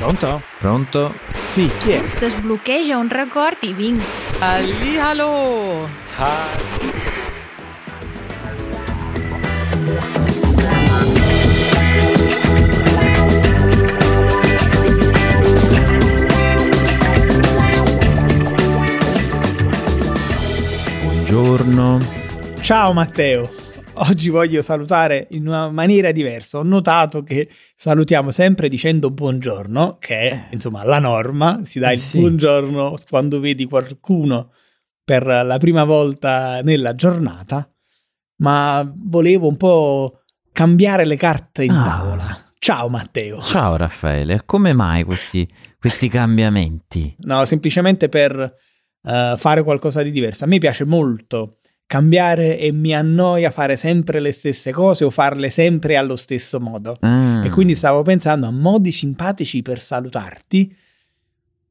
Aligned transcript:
Pronto? 0.00 0.40
Pronto? 0.58 1.14
Sì, 1.50 1.70
chi 1.78 1.90
è? 1.90 2.02
Desbloqueja 2.18 2.96
un 2.96 3.08
record 3.10 3.58
i 3.60 3.74
vinc. 3.74 4.02
Hallihallo! 4.38 5.88
Buongiorno. 21.02 21.98
Ciao 22.62 22.94
Matteo. 22.94 23.59
Oggi 24.08 24.30
voglio 24.30 24.62
salutare 24.62 25.26
in 25.32 25.46
una 25.46 25.70
maniera 25.70 26.10
diversa. 26.10 26.58
Ho 26.58 26.62
notato 26.62 27.22
che 27.22 27.50
salutiamo 27.76 28.30
sempre 28.30 28.68
dicendo 28.70 29.10
buongiorno, 29.10 29.98
che 30.00 30.30
è 30.30 30.46
insomma 30.52 30.84
la 30.84 30.98
norma. 30.98 31.60
Si 31.64 31.78
dà 31.78 31.90
Eh 31.90 31.94
il 31.94 32.00
sì. 32.00 32.18
buongiorno 32.18 32.94
quando 33.10 33.40
vedi 33.40 33.66
qualcuno 33.66 34.52
per 35.04 35.24
la 35.26 35.58
prima 35.58 35.84
volta 35.84 36.62
nella 36.62 36.94
giornata, 36.94 37.70
ma 38.36 38.90
volevo 38.96 39.48
un 39.48 39.56
po' 39.56 40.22
cambiare 40.52 41.04
le 41.04 41.16
carte 41.16 41.64
in 41.64 41.72
Ah. 41.72 41.84
tavola. 41.84 42.52
Ciao 42.58 42.88
Matteo. 42.88 43.42
Ciao 43.42 43.76
Raffaele, 43.76 44.42
come 44.46 44.72
mai 44.72 45.02
questi, 45.04 45.46
questi 45.78 46.08
cambiamenti? 46.08 47.14
No, 47.20 47.44
semplicemente 47.44 48.08
per 48.08 48.38
eh, 49.02 49.34
fare 49.36 49.62
qualcosa 49.62 50.02
di 50.02 50.10
diverso. 50.10 50.44
A 50.44 50.46
me 50.46 50.58
piace 50.58 50.84
molto 50.84 51.59
cambiare 51.90 52.56
e 52.56 52.70
mi 52.70 52.94
annoia 52.94 53.50
fare 53.50 53.76
sempre 53.76 54.20
le 54.20 54.30
stesse 54.30 54.70
cose 54.70 55.02
o 55.02 55.10
farle 55.10 55.50
sempre 55.50 55.96
allo 55.96 56.14
stesso 56.14 56.60
modo. 56.60 56.96
Ah, 57.00 57.42
E 57.44 57.50
quindi 57.50 57.74
stavo 57.74 58.02
pensando 58.02 58.46
a 58.46 58.52
modi 58.52 58.92
simpatici 58.92 59.60
per 59.60 59.80
salutarti 59.80 60.72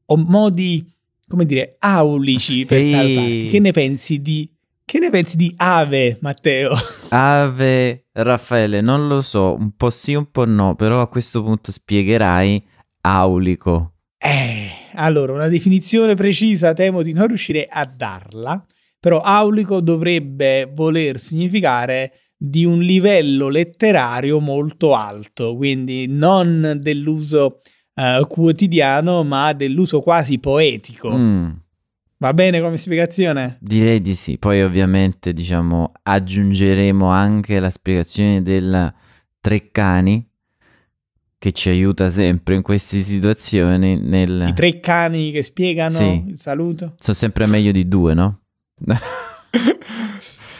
o 0.04 0.16
modi, 0.18 0.86
come 1.26 1.46
dire, 1.46 1.74
aulici 1.78 2.66
per 2.66 2.76
Ehi. 2.80 2.90
salutarti. 2.90 3.46
Che 3.48 3.60
ne 3.60 3.70
pensi 3.70 4.20
di 4.20 4.50
che 4.84 4.98
ne 4.98 5.08
pensi 5.08 5.36
di 5.38 5.54
ave, 5.56 6.18
Matteo? 6.20 6.72
Ave 7.08 8.04
Raffaele, 8.12 8.82
non 8.82 9.08
lo 9.08 9.22
so, 9.22 9.54
un 9.54 9.70
po' 9.74 9.88
sì, 9.88 10.12
un 10.12 10.30
po' 10.30 10.44
no, 10.44 10.74
però 10.74 11.00
a 11.00 11.08
questo 11.08 11.42
punto 11.42 11.72
spiegherai 11.72 12.62
aulico. 13.02 13.92
Eh, 14.18 14.68
allora, 14.96 15.32
una 15.32 15.48
definizione 15.48 16.14
precisa 16.14 16.74
temo 16.74 17.00
di 17.02 17.12
non 17.14 17.28
riuscire 17.28 17.66
a 17.70 17.86
darla, 17.86 18.62
però 19.00 19.20
aulico 19.20 19.80
dovrebbe 19.80 20.70
voler 20.72 21.18
significare 21.18 22.12
di 22.36 22.64
un 22.64 22.80
livello 22.80 23.48
letterario 23.48 24.38
molto 24.40 24.94
alto, 24.94 25.56
quindi 25.56 26.06
non 26.06 26.78
dell'uso 26.80 27.60
eh, 27.94 28.24
quotidiano, 28.28 29.24
ma 29.24 29.52
dell'uso 29.54 30.00
quasi 30.00 30.38
poetico. 30.38 31.10
Mm, 31.10 31.50
Va 32.18 32.34
bene 32.34 32.60
come 32.60 32.76
spiegazione? 32.76 33.56
direi 33.62 34.02
di 34.02 34.14
sì. 34.14 34.36
Poi 34.36 34.62
ovviamente, 34.62 35.32
diciamo, 35.32 35.92
aggiungeremo 36.02 37.06
anche 37.08 37.58
la 37.58 37.70
spiegazione 37.70 38.42
del 38.42 38.92
Treccani 39.40 40.28
che 41.38 41.52
ci 41.52 41.70
aiuta 41.70 42.10
sempre 42.10 42.54
in 42.56 42.60
queste 42.62 43.00
situazioni 43.00 43.98
nel... 43.98 44.44
I 44.48 44.52
tre 44.52 44.80
cani 44.80 45.30
che 45.30 45.42
spiegano 45.42 45.96
Sì. 45.96 46.24
il 46.28 46.38
saluto. 46.38 46.92
Sono 46.96 47.16
sempre 47.16 47.46
meglio 47.46 47.72
di 47.72 47.88
due, 47.88 48.12
no? 48.12 48.40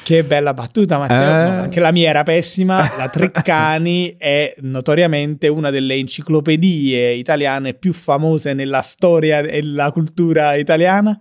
Che 0.02 0.24
bella 0.24 0.54
battuta, 0.54 0.98
Matteo. 0.98 1.16
Eh. 1.20 1.60
Anche 1.62 1.78
la 1.78 1.92
mia 1.92 2.08
era 2.08 2.24
pessima. 2.24 2.90
La 2.96 3.08
Treccani 3.08 4.16
è 4.18 4.54
notoriamente 4.60 5.46
una 5.46 5.70
delle 5.70 5.94
enciclopedie 5.94 7.12
italiane 7.12 7.74
più 7.74 7.92
famose 7.92 8.52
nella 8.52 8.80
storia 8.80 9.38
e 9.40 9.62
la 9.62 9.92
cultura 9.92 10.54
italiana. 10.56 11.20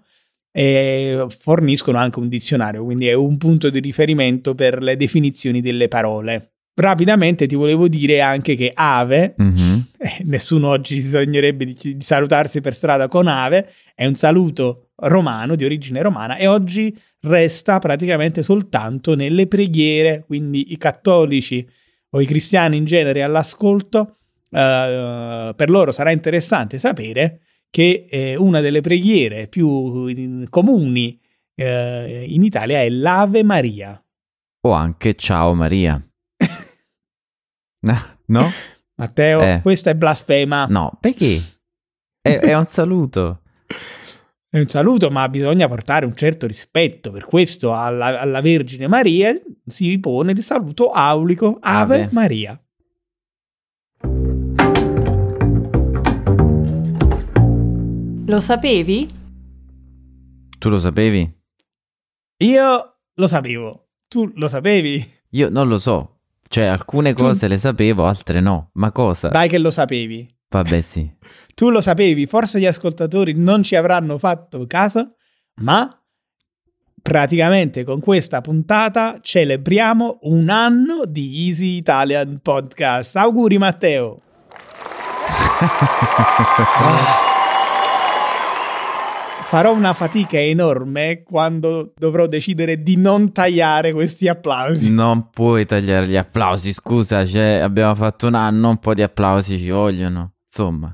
E 0.52 1.28
forniscono 1.40 2.00
anche 2.00 2.18
un 2.18 2.28
dizionario, 2.28 2.84
quindi 2.84 3.08
è 3.08 3.14
un 3.14 3.38
punto 3.38 3.70
di 3.70 3.80
riferimento 3.80 4.56
per 4.56 4.82
le 4.82 4.98
definizioni 4.98 5.62
delle 5.62 5.88
parole. 5.88 6.54
Rapidamente 6.74 7.46
ti 7.46 7.54
volevo 7.54 7.88
dire 7.88 8.22
anche 8.22 8.56
che 8.56 8.72
ave, 8.74 9.36
Mhm. 9.38 9.86
eh, 10.00 10.24
nessuno 10.24 10.70
oggi 10.70 11.00
si 11.00 11.10
sognerebbe 11.10 11.66
di, 11.66 11.76
di 11.80 11.98
salutarsi 12.00 12.62
per 12.62 12.74
strada 12.74 13.08
con 13.08 13.28
ave, 13.28 13.70
è 13.94 14.08
un 14.08 14.16
saluto 14.16 14.89
romano, 15.02 15.56
di 15.56 15.66
origine 15.66 16.02
romana, 16.02 16.36
e 16.38 16.48
oggi 16.48 16.96
resta 17.22 17.80
praticamente 17.80 18.44
soltanto 18.44 19.16
nelle 19.16 19.48
preghiere, 19.48 20.24
quindi 20.26 20.72
i 20.72 20.78
cattolici 20.78 21.68
o 22.12 22.22
i 22.22 22.26
cristiani 22.26 22.78
in 22.78 22.86
genere 22.86 23.24
all'ascolto, 23.24 24.18
eh, 24.50 25.54
per 25.56 25.70
loro 25.70 25.92
sarà 25.92 26.12
interessante 26.12 26.80
sapere 26.80 27.42
che 27.70 28.08
eh, 28.10 28.36
una 28.36 28.62
delle 28.62 28.82
preghiere 28.82 29.48
più 29.48 30.08
in- 30.08 30.48
comuni 30.50 31.20
eh, 31.56 32.26
in 32.28 32.44
Italia 32.44 32.82
è 32.82 32.90
l'Ave 32.90 33.44
Maria. 33.44 34.02
O 34.62 34.72
anche 34.72 35.14
ciao 35.16 35.54
Maria. 35.54 36.02
no? 38.26 38.52
Matteo, 38.96 39.42
Eh. 39.42 39.60
questa 39.62 39.92
è 39.92 39.96
blasfema. 39.96 40.66
No, 40.66 40.98
perché? 41.00 41.42
È, 42.22 42.38
è 42.40 42.54
un 42.56 42.66
saluto. 42.66 43.42
È 44.52 44.58
un 44.58 44.68
saluto, 44.68 45.12
ma 45.12 45.30
bisogna 45.30 45.68
portare 45.68 46.08
un 46.08 46.16
certo 46.16 46.48
rispetto. 46.48 47.12
Per 47.12 47.26
questo 47.26 47.72
alla, 47.76 48.20
alla 48.20 48.42
Vergine 48.42 48.88
Maria 48.88 49.32
si 49.64 50.00
pone 50.00 50.32
il 50.32 50.42
saluto 50.42 50.90
aulico 50.90 51.60
Ave, 51.62 51.96
Ave. 52.04 52.10
Maria. 52.12 52.60
Lo 58.26 58.42
sapevi? 58.42 59.08
Tu 60.60 60.70
lo 60.70 60.80
sapevi? 60.80 61.32
Io 62.44 62.94
lo 63.16 63.28
sapevo, 63.28 63.88
tu 64.08 64.32
lo 64.36 64.48
sapevi? 64.48 65.14
Io 65.32 65.50
non 65.50 65.68
lo 65.68 65.78
so. 65.80 66.20
Cioè, 66.48 66.66
alcune 66.66 67.14
Tu- 67.14 67.24
cose 67.24 67.48
le 67.48 67.58
sapevo, 67.58 68.06
altre 68.06 68.40
no. 68.40 68.70
Ma 68.74 68.92
cosa? 68.92 69.30
Dai 69.30 69.50
che 69.50 69.58
lo 69.58 69.72
sapevi. 69.72 70.28
Vabbè, 70.50 70.82
sì. 70.82 71.12
Tu 71.60 71.70
lo 71.70 71.82
sapevi, 71.82 72.26
forse 72.26 72.58
gli 72.58 72.66
ascoltatori 72.66 73.34
non 73.34 73.64
ci 73.64 73.76
avranno 73.76 74.18
fatto 74.18 74.66
caso, 74.66 75.16
ma 75.56 75.94
praticamente 77.02 77.84
con 77.84 78.00
questa 78.00 78.40
puntata 78.40 79.18
celebriamo 79.22 80.20
un 80.22 80.48
anno 80.48 81.04
di 81.06 81.48
Easy 81.48 81.76
Italian 81.76 82.40
Podcast. 82.42 83.18
Auguri 83.18 83.58
Matteo! 83.58 84.22
Farò 89.44 89.74
una 89.74 89.92
fatica 89.92 90.40
enorme 90.40 91.24
quando 91.24 91.92
dovrò 91.94 92.26
decidere 92.28 92.82
di 92.82 92.96
non 92.96 93.34
tagliare 93.34 93.92
questi 93.92 94.30
applausi. 94.30 94.94
Non 94.94 95.30
puoi 95.30 95.66
tagliare 95.66 96.08
gli 96.08 96.16
applausi, 96.16 96.72
scusa, 96.72 97.26
cioè, 97.26 97.60
abbiamo 97.62 97.96
fatto 97.96 98.28
un 98.28 98.36
anno, 98.36 98.70
un 98.70 98.78
po' 98.78 98.94
di 98.94 99.02
applausi 99.02 99.58
ci 99.58 99.72
vogliono. 99.72 100.36
Insomma. 100.46 100.94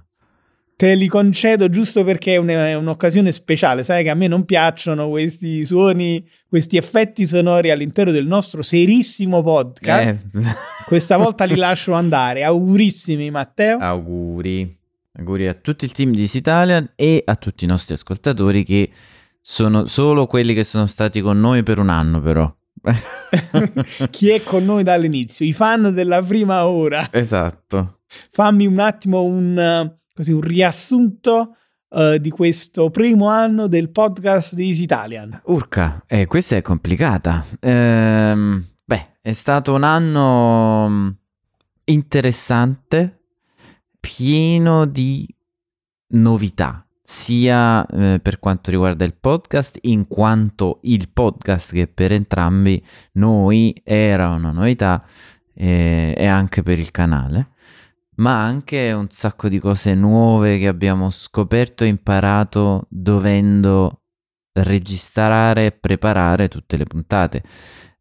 Te 0.78 0.94
li 0.96 1.08
concedo 1.08 1.70
giusto 1.70 2.04
perché 2.04 2.34
è, 2.34 2.38
un- 2.38 2.50
è 2.50 2.76
un'occasione 2.76 3.32
speciale. 3.32 3.84
Sai 3.84 4.04
che 4.04 4.10
a 4.10 4.14
me 4.14 4.28
non 4.28 4.44
piacciono 4.44 5.08
questi 5.10 5.66
suoni, 5.66 6.28
questi 6.50 6.76
effetti 6.76 7.26
sonori 7.28 7.72
all'interno 7.72 8.12
del 8.12 8.28
nostro 8.28 8.62
serissimo 8.62 9.42
podcast. 9.42 10.26
Eh, 10.36 10.42
Questa 10.86 11.16
volta 11.18 11.46
li 11.46 11.56
lascio 11.58 11.94
andare. 11.94 12.44
Augurissimi, 12.44 13.32
Matteo. 13.32 13.78
Auguri. 13.78 14.78
Auguri 15.18 15.48
a 15.48 15.54
tutto 15.54 15.86
il 15.86 15.94
team 15.94 16.12
di 16.12 16.22
Easy 16.24 16.40
Italian 16.40 16.92
e 16.96 17.22
a 17.26 17.36
tutti 17.36 17.64
i 17.64 17.68
nostri 17.68 17.94
ascoltatori 17.94 18.66
che 18.66 18.90
sono 19.40 19.86
solo 19.86 20.28
quelli 20.28 20.54
che 20.54 20.66
sono 20.66 20.88
stati 20.88 21.22
con 21.22 21.40
noi 21.40 21.64
per 21.64 21.80
un 21.80 21.88
anno, 21.88 22.20
però. 22.20 22.54
Chi 24.10 24.30
è 24.30 24.44
con 24.44 24.66
noi 24.66 24.84
dall'inizio? 24.84 25.46
I 25.46 25.54
fan 25.54 25.94
della 25.94 26.22
prima 26.22 26.66
ora. 26.68 27.08
esatto. 27.12 28.00
Fammi 28.32 28.66
un 28.68 28.80
attimo 28.80 29.24
un, 29.24 29.90
così, 30.16 30.32
un 30.32 30.40
riassunto 30.40 31.58
eh, 31.90 32.20
di 32.22 32.30
questo 32.30 32.90
primo 32.90 33.28
anno 33.28 33.68
del 33.68 33.90
podcast 33.90 34.56
di 34.56 34.70
Easy 34.70 34.84
Italian. 34.84 35.42
Urca, 35.48 36.04
eh, 36.08 36.26
questa 36.26 36.56
è 36.56 36.62
complicata. 36.62 37.46
Ehm, 37.60 38.66
beh, 38.86 39.18
è 39.22 39.34
stato 39.34 39.74
un 39.74 39.84
anno 39.84 40.88
mm, 40.90 41.10
interessante, 41.84 43.24
pieno 44.00 44.86
di 44.86 45.28
novità, 46.12 46.88
sia 47.04 47.86
eh, 47.86 48.20
per 48.22 48.40
quanto 48.40 48.72
riguarda 48.72 49.04
il 49.04 49.16
podcast, 49.20 49.78
in 49.82 50.08
quanto 50.08 50.80
il 50.84 51.10
podcast 51.10 51.74
che 51.74 51.88
per 51.88 52.14
entrambi 52.14 52.82
noi 53.14 53.82
era 53.84 54.30
una 54.30 54.52
novità 54.52 55.06
eh, 55.54 56.14
e 56.16 56.26
anche 56.26 56.64
per 56.64 56.80
il 56.80 56.92
canale. 56.92 57.50
Ma 58.18 58.44
anche 58.44 58.92
un 58.92 59.08
sacco 59.10 59.50
di 59.50 59.60
cose 59.60 59.94
nuove 59.94 60.58
che 60.58 60.68
abbiamo 60.68 61.10
scoperto 61.10 61.84
e 61.84 61.88
imparato 61.88 62.88
dovendo 62.90 64.04
registrare 64.54 65.66
e 65.66 65.72
preparare 65.72 66.48
tutte 66.48 66.78
le 66.78 66.86
puntate. 66.86 67.44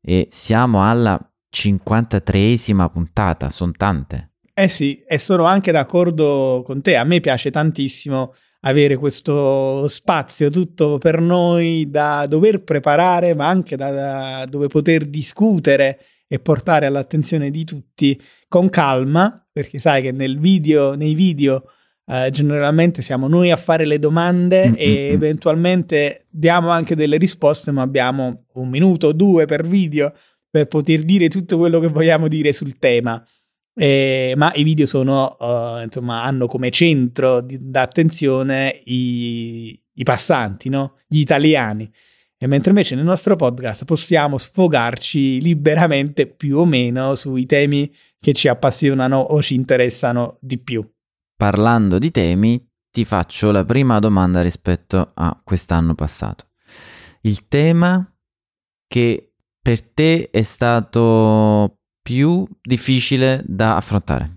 E 0.01 0.29
siamo 0.31 0.89
alla 0.89 1.19
53esima 1.55 2.91
puntata, 2.91 3.51
sono 3.51 3.73
tante. 3.77 4.35
Eh 4.53 4.69
sì, 4.69 5.03
e 5.07 5.19
sono 5.19 5.45
anche 5.45 5.73
d'accordo 5.73 6.63
con 6.65 6.81
te. 6.81 6.97
A 6.97 7.05
me 7.05 7.21
piace 7.21 7.51
tantissimo 7.51 8.35
avere 8.61 8.97
questo 8.97 9.89
spazio 9.89 10.51
tutto 10.51 10.99
per 10.99 11.21
noi 11.21 11.91
da 11.91 12.27
dover 12.27 12.63
preparare, 12.63 13.35
ma 13.35 13.49
anche 13.49 13.77
da, 13.77 13.91
da 13.91 14.47
dove 14.47 14.69
poter 14.69 15.07
discutere 15.07 15.99
e 16.27 16.39
portare 16.39 16.87
all'attenzione 16.87 17.51
di 17.51 17.65
tutti 17.65 18.21
con 18.55 18.71
calma, 18.71 19.45
perché 19.51 19.81
sai 19.81 20.01
che 20.01 20.13
nel 20.13 20.39
video, 20.39 20.95
nei 20.95 21.17
video 21.17 21.65
eh, 22.07 22.31
generalmente 22.31 23.03
siamo 23.03 23.27
noi 23.27 23.51
a 23.51 23.57
fare 23.57 23.85
le 23.85 23.99
domande 23.99 24.69
Mm, 24.69 24.75
e 24.77 25.09
mm, 25.11 25.15
eventualmente 25.15 26.27
diamo 26.31 26.71
anche 26.71 26.95
delle 26.95 27.17
risposte, 27.17 27.73
ma 27.73 27.83
abbiamo 27.83 28.45
un 28.53 28.69
minuto 28.69 29.09
o 29.09 29.13
due 29.13 29.45
per 29.47 29.67
video 29.67 30.15
per 30.49 30.69
poter 30.69 31.03
dire 31.03 31.27
tutto 31.27 31.59
quello 31.59 31.81
che 31.81 31.89
vogliamo 31.89 32.29
dire 32.29 32.53
sul 32.53 32.79
tema. 32.79 33.21
Eh, 33.75 34.35
ma 34.37 34.53
i 34.55 34.63
video 34.63 34.87
sono, 34.87 35.37
eh, 35.37 35.83
insomma, 35.87 36.23
hanno 36.23 36.47
come 36.47 36.71
centro 36.71 37.41
di- 37.41 37.59
d'attenzione 37.61 38.83
i, 38.85 39.77
i 39.95 40.03
passanti, 40.05 40.69
no? 40.69 40.99
Gli 41.09 41.19
italiani. 41.19 41.91
E 42.39 42.47
mentre 42.47 42.71
invece 42.71 42.95
nel 42.95 43.05
nostro 43.05 43.35
podcast 43.35 43.85
possiamo 43.85 44.39
sfogarci 44.39 45.41
liberamente 45.41 46.29
più 46.29 46.59
o 46.59 46.65
meno 46.65 47.17
sui 47.17 47.47
temi 47.47 47.91
che 48.25 48.33
ci 48.33 48.49
appassionano 48.49 49.19
o 49.19 49.43
ci 49.43 49.55
interessano 49.55 50.39
di 50.41 50.57
più. 50.57 50.83
Parlando 51.37 51.99
di 51.99 52.11
temi, 52.11 52.59
ti 52.91 53.05
faccio 53.05 53.51
la 53.51 53.67
prima 53.67 53.99
domanda 53.99 54.41
rispetto 54.41 55.11
a 55.13 55.39
quest'anno 55.45 55.95
passato. 55.95 56.47
Il 57.21 57.49
tema 57.49 58.03
che 58.87 59.35
per 59.61 59.83
te 59.83 60.31
è 60.31 60.41
stato 60.41 61.81
più 62.01 62.49
difficile 62.63 63.43
da 63.45 63.77
affrontare. 63.77 64.37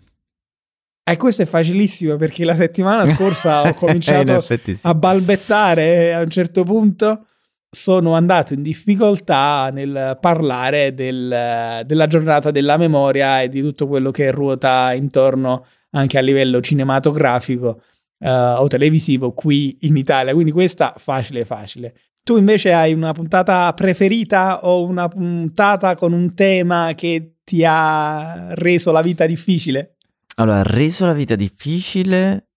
E 1.10 1.16
questo 1.16 1.44
è 1.44 1.46
facilissimo 1.46 2.18
perché 2.18 2.44
la 2.44 2.56
settimana 2.56 3.10
scorsa 3.10 3.62
ho 3.62 3.68
In 3.72 3.74
cominciato 3.74 4.34
effetti 4.34 4.76
sì. 4.76 4.86
a 4.86 4.94
balbettare 4.94 6.08
e 6.08 6.12
a 6.12 6.20
un 6.24 6.30
certo 6.30 6.66
punto 6.66 7.26
sono 7.70 8.14
andato 8.14 8.54
in 8.54 8.62
difficoltà 8.62 9.70
nel 9.72 10.18
parlare 10.20 10.94
del- 10.94 11.84
della 11.86 12.08
giornata 12.08 12.52
della 12.52 12.78
memoria 12.78 13.42
e 13.42 13.50
di 13.50 13.62
tutto 13.62 13.88
quello 13.88 14.12
che 14.12 14.32
ruota 14.32 14.94
intorno 14.94 15.66
anche 15.92 16.18
a 16.18 16.22
livello 16.22 16.62
cinematografico 16.62 17.82
eh, 18.20 18.30
o 18.30 18.68
televisivo 18.68 19.34
qui 19.34 19.78
in 19.82 19.96
Italia. 19.96 20.34
Quindi 20.34 20.52
questa 20.52 20.94
facile 20.98 21.46
facile. 21.46 21.96
Tu 22.24 22.38
invece 22.38 22.74
hai 22.74 22.94
una 22.94 23.14
puntata 23.14 23.72
preferita 23.74 24.66
o 24.66 24.84
una 24.84 25.08
puntata 25.08 25.96
con 25.96 26.14
un 26.14 26.34
tema 26.34 26.94
che 26.96 27.38
ti 27.44 27.64
ha 27.66 28.54
reso 28.56 28.92
la 28.92 29.02
vita 29.02 29.26
difficile? 29.26 29.98
Allora, 30.36 30.62
reso 30.64 31.06
la 31.06 31.14
vita 31.14 31.36
difficile? 31.36 32.50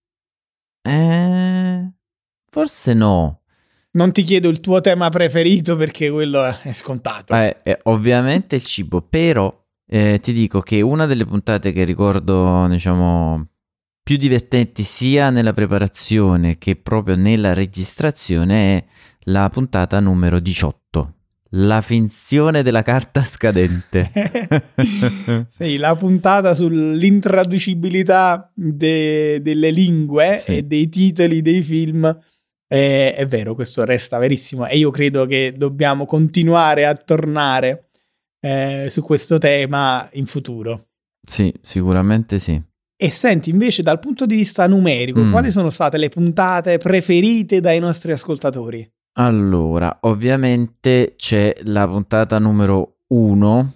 Eh, 0.83 1.93
forse 2.51 2.95
no. 2.95 3.40
Non 3.93 4.13
ti 4.13 4.23
chiedo 4.23 4.49
il 4.49 4.61
tuo 4.61 4.81
tema 4.81 5.09
preferito 5.09 5.75
perché 5.75 6.11
quello 6.11 6.45
è 6.63 6.73
scontato. 6.73 7.35
Eh, 7.35 7.57
eh, 7.65 7.79
ovviamente 7.85 8.55
il 8.57 8.65
cibo, 8.65 9.03
però 9.03 9.53
eh, 9.87 10.21
ti 10.23 10.33
dico 10.33 10.61
che 10.61 10.81
una 10.81 11.07
delle 11.07 11.25
puntate 11.25 11.73
che 11.73 11.83
ricordo, 11.83 12.69
diciamo, 12.69 13.49
più 14.03 14.17
divertenti 14.17 14.85
sia 14.85 15.31
nella 15.31 15.53
preparazione 15.53 16.57
che 16.59 16.77
proprio 16.77 17.17
nella 17.17 17.53
registrazione 17.53 18.77
è 18.77 18.85
la 19.25 19.49
puntata 19.51 19.99
numero 19.99 20.39
18. 20.39 21.15
La 21.55 21.81
finzione 21.81 22.63
della 22.63 22.83
carta 22.83 23.25
scadente. 23.25 24.13
sì, 25.51 25.77
la 25.79 25.97
puntata 25.99 26.55
sull'intraducibilità 26.55 28.53
de- 28.55 29.41
delle 29.43 29.71
lingue 29.73 30.39
Sì. 30.41 30.59
e 30.59 30.63
dei 30.63 30.89
titoli 30.89 31.43
dei 31.43 31.63
film 31.65 32.17
è, 32.71 33.15
è 33.17 33.27
vero, 33.27 33.57
questo 33.57 33.85
resta 33.85 34.19
verissimo 34.19 34.65
e 34.65 34.77
io 34.77 34.93
credo 34.93 35.27
che 35.27 35.55
dobbiamo 35.57 36.07
continuare 36.07 36.87
a 36.87 36.95
tornare 36.95 37.89
eh, 38.41 38.87
su 38.89 39.03
questo 39.03 39.39
tema 39.39 40.09
in 40.13 40.27
futuro. 40.27 40.87
sì, 41.27 41.53
sicuramente 41.61 42.39
sì. 42.39 42.63
E 43.03 43.11
senti, 43.11 43.51
invece, 43.51 43.83
dal 43.83 43.99
punto 43.99 44.25
di 44.27 44.37
vista 44.37 44.67
numerico, 44.69 45.21
Mm. 45.21 45.33
quali 45.33 45.51
sono 45.51 45.71
state 45.71 45.97
le 45.97 46.11
puntate 46.11 46.77
preferite 46.79 47.61
dai 47.61 47.81
nostri 47.81 48.13
ascoltatori? 48.13 48.89
Allora, 49.15 49.99
ovviamente 50.03 51.15
c'è 51.17 51.57
la 51.63 51.87
puntata 51.89 52.39
numero 52.39 52.99
1, 53.09 53.75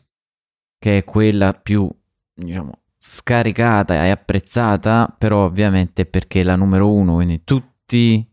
che 0.78 0.98
è 0.98 1.04
quella 1.04 1.52
più, 1.54 1.88
diciamo, 2.34 2.72
scaricata 2.98 4.04
e 4.04 4.10
apprezzata, 4.10 5.12
però 5.18 5.44
ovviamente 5.44 6.04
perché 6.06 6.40
è 6.40 6.44
la 6.44 6.54
numero 6.56 6.90
1, 6.92 7.14
quindi 7.14 7.42
tutti 7.44 8.24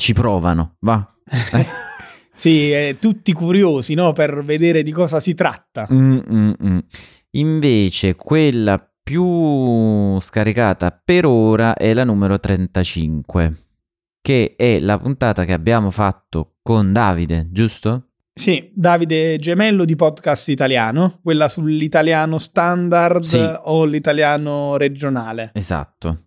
ci 0.00 0.12
provano, 0.14 0.76
va. 0.80 1.06
Sì, 2.40 2.72
eh, 2.72 2.96
tutti 2.98 3.34
curiosi, 3.34 3.92
no? 3.92 4.12
Per 4.12 4.42
vedere 4.44 4.82
di 4.82 4.92
cosa 4.92 5.20
si 5.20 5.34
tratta. 5.34 5.86
Mm, 5.92 6.18
mm, 6.32 6.52
mm. 6.64 6.78
Invece 7.32 8.14
quella 8.14 8.82
più 9.02 10.18
scaricata 10.20 10.90
per 11.04 11.26
ora 11.26 11.74
è 11.74 11.92
la 11.92 12.02
numero 12.04 12.40
35, 12.40 13.64
che 14.22 14.54
è 14.56 14.78
la 14.78 14.98
puntata 14.98 15.44
che 15.44 15.52
abbiamo 15.52 15.90
fatto 15.90 16.54
con 16.62 16.94
Davide, 16.94 17.48
giusto? 17.50 18.06
Sì, 18.32 18.70
Davide 18.74 19.36
Gemello 19.38 19.84
di 19.84 19.94
Podcast 19.94 20.48
Italiano, 20.48 21.18
quella 21.22 21.46
sull'italiano 21.46 22.38
standard 22.38 23.22
Sì. 23.22 23.38
o 23.64 23.84
l'italiano 23.84 24.78
regionale. 24.78 25.50
Esatto. 25.52 26.22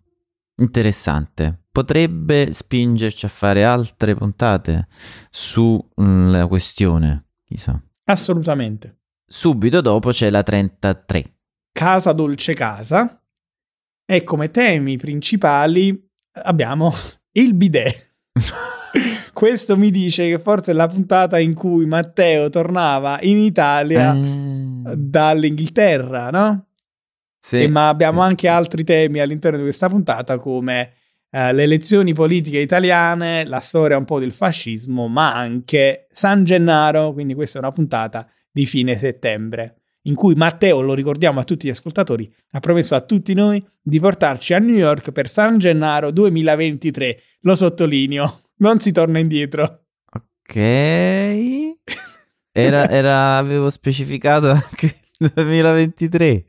Interessante. 0.58 1.63
Potrebbe 1.74 2.52
spingerci 2.52 3.26
a 3.26 3.28
fare 3.28 3.64
altre 3.64 4.14
puntate 4.14 4.86
sulla 5.28 6.46
questione, 6.46 7.30
chissà. 7.44 7.82
Assolutamente. 8.04 9.00
Subito 9.26 9.80
dopo 9.80 10.10
c'è 10.10 10.30
la 10.30 10.44
33. 10.44 11.24
Casa 11.72 12.12
Dolce 12.12 12.54
Casa. 12.54 13.20
E 14.06 14.22
come 14.22 14.52
temi 14.52 14.96
principali 14.98 16.00
abbiamo 16.44 16.92
il 17.34 17.54
bidet. 17.54 18.14
Questo 19.32 19.76
mi 19.76 19.90
dice 19.90 20.28
che 20.28 20.38
forse 20.38 20.70
è 20.70 20.74
la 20.74 20.86
puntata 20.86 21.40
in 21.40 21.54
cui 21.54 21.86
Matteo 21.86 22.50
tornava 22.50 23.18
in 23.22 23.38
Italia 23.38 24.14
Eh, 24.14 24.94
dall'Inghilterra, 24.96 26.30
no? 26.30 26.66
sì, 27.44 27.62
E 27.64 27.68
ma 27.68 27.88
abbiamo 27.88 28.20
anche 28.20 28.46
altri 28.46 28.84
temi 28.84 29.18
all'interno 29.18 29.56
di 29.56 29.64
questa 29.64 29.88
puntata 29.88 30.38
come 30.38 30.92
eh, 31.34 31.52
le 31.52 31.64
elezioni 31.64 32.12
politiche 32.12 32.60
italiane, 32.60 33.44
la 33.44 33.58
storia 33.58 33.96
un 33.96 34.04
po' 34.04 34.20
del 34.20 34.30
fascismo, 34.30 35.08
ma 35.08 35.34
anche 35.34 36.06
San 36.12 36.44
Gennaro, 36.44 37.12
quindi 37.12 37.34
questa 37.34 37.58
è 37.58 37.60
una 37.60 37.72
puntata 37.72 38.28
di 38.52 38.66
fine 38.66 38.96
settembre, 38.96 39.80
in 40.02 40.14
cui 40.14 40.36
Matteo, 40.36 40.80
lo 40.80 40.94
ricordiamo 40.94 41.40
a 41.40 41.44
tutti 41.44 41.66
gli 41.66 41.70
ascoltatori, 41.70 42.32
ha 42.52 42.60
promesso 42.60 42.94
a 42.94 43.00
tutti 43.00 43.34
noi 43.34 43.60
di 43.82 43.98
portarci 43.98 44.54
a 44.54 44.60
New 44.60 44.76
York 44.76 45.10
per 45.10 45.28
San 45.28 45.58
Gennaro 45.58 46.12
2023. 46.12 47.20
Lo 47.40 47.56
sottolineo, 47.56 48.42
non 48.58 48.78
si 48.78 48.92
torna 48.92 49.18
indietro. 49.18 49.86
Ok. 50.12 50.54
Era, 52.52 52.88
era- 52.88 53.38
avevo 53.38 53.70
specificato 53.70 54.50
anche 54.50 54.98
il 55.18 55.32
2023. 55.34 56.44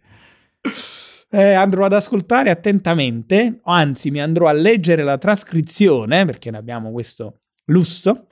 Eh, 1.30 1.54
andrò 1.54 1.86
ad 1.86 1.94
ascoltare 1.94 2.50
attentamente, 2.50 3.60
anzi 3.64 4.12
mi 4.12 4.22
andrò 4.22 4.48
a 4.48 4.54
leggere 4.54 5.04
la 5.04 5.18
trascrizione, 5.18 6.24
perché 6.26 6.52
ne 6.52 6.58
abbiamo 6.58 6.92
questo 6.92 7.42
lusso, 7.66 8.28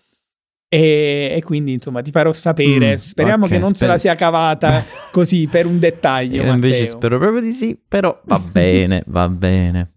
e, 0.69 1.33
e 1.35 1.43
quindi 1.43 1.73
insomma 1.73 2.01
ti 2.01 2.11
farò 2.11 2.31
sapere. 2.31 2.95
Mm, 2.95 2.99
Speriamo 2.99 3.45
ok, 3.45 3.51
che 3.51 3.57
non 3.59 3.69
se 3.69 3.75
spero- 3.75 3.91
la 3.91 3.97
sia 3.97 4.15
cavata 4.15 4.85
così 5.11 5.47
per 5.47 5.65
un 5.65 5.79
dettaglio. 5.79 6.43
Io 6.43 6.53
invece 6.53 6.79
Matteo. 6.81 6.95
spero 6.95 7.17
proprio 7.19 7.41
di 7.41 7.53
sì, 7.53 7.77
però 7.87 8.19
va 8.25 8.39
bene, 8.51 9.03
va 9.07 9.27
bene. 9.29 9.91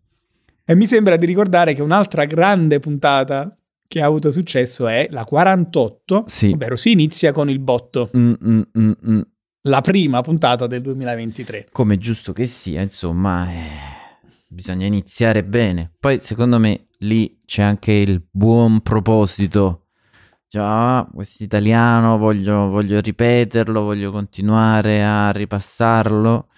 E 0.65 0.75
mi 0.75 0.87
sembra 0.87 1.17
di 1.17 1.27
ricordare 1.27 1.75
che 1.75 1.83
un'altra 1.83 2.25
grande 2.25 2.81
puntata 2.81 3.57
che 3.89 4.01
ha 4.03 4.07
avuto 4.07 4.33
successo 4.33 4.89
è 4.89 5.07
la 5.11 5.25
48, 5.25 6.25
Sì. 6.27 6.51
ovvero 6.53 6.75
si 6.75 6.91
inizia 6.91 7.31
con 7.31 7.49
il 7.49 7.61
botto, 7.61 8.11
Mm, 8.17 8.33
mm, 8.45 8.61
mm, 8.79 8.91
mm. 9.11 9.21
La 9.67 9.81
prima 9.81 10.21
puntata 10.23 10.67
del 10.67 10.81
2023. 10.83 11.69
Come 11.73 11.99
giusto 11.99 12.33
che 12.33 12.47
sia, 12.47 12.81
insomma, 12.83 13.51
eh, 13.51 13.69
bisogna 14.49 14.87
iniziare 14.87 15.45
bene. 15.45 15.93
Poi, 15.99 16.21
secondo 16.21 16.59
me, 16.59 16.87
lì 16.99 17.41
c'è 17.45 17.63
anche 17.63 17.93
il 17.93 18.25
buon 18.31 18.81
proposito. 18.81 19.87
Già, 20.49 21.07
questo 21.13 21.43
italiano, 21.43 22.17
voglio, 22.19 22.69
voglio 22.69 23.01
ripeterlo, 23.01 23.83
voglio 23.83 24.13
continuare 24.13 25.05
a 25.05 25.31
ripassarlo, 25.31 26.49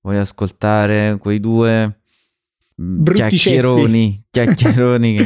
voglio 0.00 0.20
ascoltare 0.20 1.16
quei 1.18 1.38
due 1.38 2.00
mm, 2.80 3.02
Brutti 3.02 3.36
chiacchieroni, 3.36 4.26
chiacchieroni 4.28 5.16
che 5.16 5.24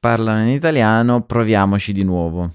parlano 0.00 0.42
in 0.42 0.54
italiano, 0.54 1.22
proviamoci 1.22 1.92
di 1.92 2.02
nuovo. 2.02 2.52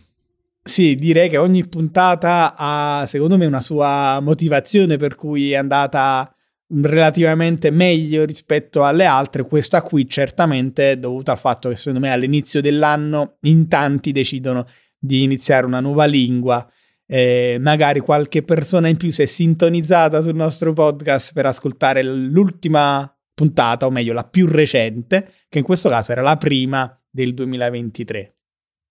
Sì, 0.64 0.96
direi 0.96 1.28
che 1.30 1.38
ogni 1.38 1.68
puntata 1.68 2.54
ha, 2.56 3.06
secondo 3.08 3.38
me, 3.38 3.46
una 3.48 3.62
sua 3.62 4.20
motivazione 4.22 4.98
per 4.98 5.16
cui 5.16 5.52
è 5.52 5.56
andata 5.56 6.34
relativamente 6.74 7.72
meglio 7.72 8.26
rispetto 8.26 8.86
alle 8.86 9.06
altre. 9.06 9.46
Questa 9.46 9.82
qui 9.82 10.08
certamente 10.08 10.92
è 10.92 10.98
dovuta 10.98 11.34
al 11.34 11.40
fatto 11.40 11.70
che 11.70 11.76
secondo 11.76 12.00
me 12.00 12.12
all'inizio 12.12 12.62
dell'anno 12.62 13.38
in 13.42 13.68
tanti 13.68 14.12
decidono 14.12 14.68
di 14.98 15.24
iniziare 15.24 15.66
una 15.66 15.80
nuova 15.80 16.06
lingua. 16.06 16.70
Eh, 17.08 17.58
magari 17.60 18.00
qualche 18.00 18.44
persona 18.44 18.88
in 18.88 18.96
più 18.96 19.12
si 19.12 19.24
è 19.24 19.26
sintonizzata 19.26 20.22
sul 20.22 20.36
nostro 20.36 20.72
podcast 20.72 21.34
per 21.34 21.48
ascoltare 21.48 22.04
l'ultima 22.04 23.14
puntata, 23.34 23.86
o 23.86 23.90
meglio 23.90 24.14
la 24.14 24.24
più 24.24 24.48
recente, 24.48 25.34
che 25.50 25.58
in 25.58 25.66
questo 25.66 25.90
caso 25.90 26.12
era 26.12 26.22
la 26.22 26.38
prima 26.38 26.98
del 27.10 27.34
2023. 27.34 28.36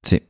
Sì. 0.01 0.30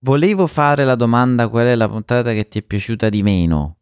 Volevo 0.00 0.46
fare 0.46 0.84
la 0.84 0.94
domanda 0.94 1.48
qual 1.48 1.66
è 1.66 1.74
la 1.74 1.88
puntata 1.88 2.32
che 2.32 2.46
ti 2.46 2.60
è 2.60 2.62
piaciuta 2.62 3.08
di 3.08 3.22
meno, 3.24 3.78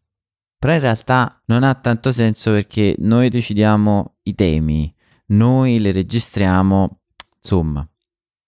però 0.57 0.73
in 0.73 0.79
realtà 0.79 1.43
non 1.45 1.63
ha 1.63 1.75
tanto 1.75 2.11
senso 2.11 2.51
perché 2.51 2.95
noi 2.97 3.29
decidiamo 3.29 4.15
i 4.23 4.33
temi, 4.33 4.91
noi 5.27 5.79
le 5.79 5.91
registriamo, 5.91 7.01
insomma, 7.37 7.87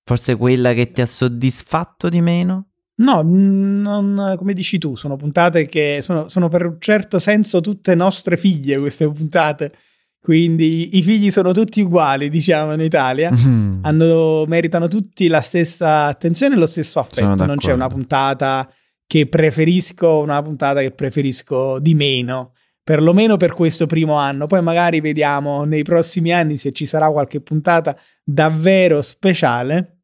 forse 0.04 0.36
quella 0.36 0.74
che 0.74 0.90
ti 0.90 1.02
ha 1.02 1.06
soddisfatto 1.06 2.10
di 2.10 2.22
meno? 2.22 2.70
No, 2.96 3.22
non, 3.22 4.34
come 4.38 4.54
dici 4.56 4.80
tu, 4.80 4.96
sono 4.96 5.16
puntate 5.16 5.68
che 5.68 6.00
sono, 6.02 6.28
sono 6.28 6.50
per 6.50 6.66
un 6.66 6.78
certo 6.80 7.20
senso 7.20 7.62
tutte 7.62 7.94
nostre 7.94 8.36
figlie 8.36 8.80
queste 8.80 9.08
puntate 9.08 9.74
quindi 10.22 10.98
i 10.98 11.02
figli 11.02 11.32
sono 11.32 11.54
tutti 11.54 11.82
uguali, 11.82 12.30
diciamo, 12.30 12.74
in 12.74 12.82
Italia. 12.82 13.32
Mm. 13.32 13.84
Hanno, 13.84 14.46
meritano 14.48 14.88
tutti 14.88 15.28
la 15.28 15.42
stessa 15.42 16.06
attenzione 16.06 16.56
e 16.56 16.58
lo 16.58 16.66
stesso 16.66 17.00
affetto. 17.00 17.46
Non 17.46 17.58
c'è 17.58 17.72
una 17.72 17.88
puntata 17.88 18.70
che 19.08 19.28
preferisco, 19.28 20.20
una 20.20 20.42
puntata 20.42 20.82
che 20.82 20.92
preferisco 20.92 21.80
di 21.80 21.96
meno. 21.96 22.54
Perlomeno 22.84 23.38
per 23.38 23.54
questo 23.54 23.86
primo 23.86 24.16
anno. 24.16 24.46
Poi 24.48 24.62
magari 24.62 25.00
vediamo 25.00 25.64
nei 25.64 25.84
prossimi 25.84 26.34
anni 26.34 26.58
se 26.58 26.72
ci 26.74 26.86
sarà 26.86 27.10
qualche 27.12 27.40
puntata 27.40 27.98
davvero 28.24 29.02
speciale 29.02 30.02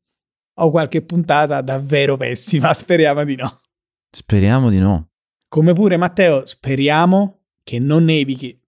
o 0.57 0.71
qualche 0.71 1.03
puntata 1.03 1.61
davvero 1.61 2.15
pessima. 2.15 2.71
Speriamo 2.73 3.23
di 3.23 3.35
no. 3.35 3.61
Speriamo 4.09 4.69
di 4.69 4.79
no. 4.79 5.09
Come 5.47 5.73
pure 5.73 5.97
Matteo, 5.97 6.45
speriamo 6.45 7.41
che 7.63 7.79
non 7.79 8.05
nevichi 8.05 8.59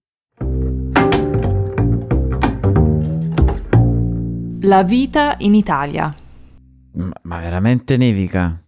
La 4.62 4.82
vita 4.82 5.36
in 5.38 5.54
Italia. 5.54 6.12
Ma, 6.94 7.12
ma 7.22 7.38
veramente 7.38 7.96
nevica? 7.96 8.60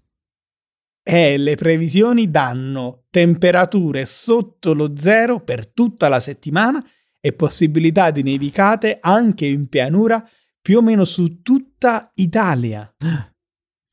Eh, 1.02 1.36
le 1.36 1.56
previsioni 1.56 2.30
danno 2.30 3.06
temperature 3.10 4.06
sotto 4.06 4.72
lo 4.72 4.96
zero 4.96 5.42
per 5.42 5.72
tutta 5.72 6.08
la 6.08 6.20
settimana 6.20 6.80
e 7.18 7.32
possibilità 7.32 8.12
di 8.12 8.22
nevicate 8.22 8.98
anche 9.00 9.46
in 9.46 9.68
pianura 9.68 10.24
più 10.60 10.78
o 10.78 10.82
meno 10.82 11.04
su 11.04 11.42
tutta 11.42 12.12
Italia. 12.14 12.94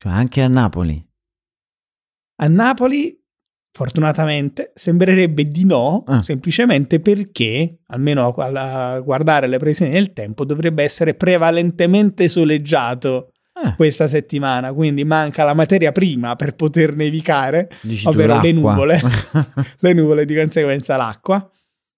Cioè 0.00 0.12
anche 0.12 0.42
a 0.42 0.46
Napoli. 0.46 1.04
A 2.36 2.46
Napoli 2.46 3.20
Fortunatamente 3.78 4.72
sembrerebbe 4.74 5.44
di 5.44 5.64
no, 5.64 6.02
ah. 6.08 6.20
semplicemente 6.20 6.98
perché, 6.98 7.78
almeno 7.86 8.34
a 8.36 8.98
guardare 8.98 9.46
le 9.46 9.56
previsioni 9.58 9.92
del 9.92 10.12
tempo, 10.12 10.44
dovrebbe 10.44 10.82
essere 10.82 11.14
prevalentemente 11.14 12.28
soleggiato 12.28 13.34
ah. 13.52 13.76
questa 13.76 14.08
settimana, 14.08 14.72
quindi 14.72 15.04
manca 15.04 15.44
la 15.44 15.54
materia 15.54 15.92
prima 15.92 16.34
per 16.34 16.56
poter 16.56 16.96
nevicare, 16.96 17.70
Dici 17.82 18.08
ovvero 18.08 18.40
le 18.40 18.50
nuvole, 18.50 19.00
le 19.78 19.92
nuvole 19.92 20.24
di 20.24 20.34
conseguenza 20.34 20.96
l'acqua. 20.96 21.48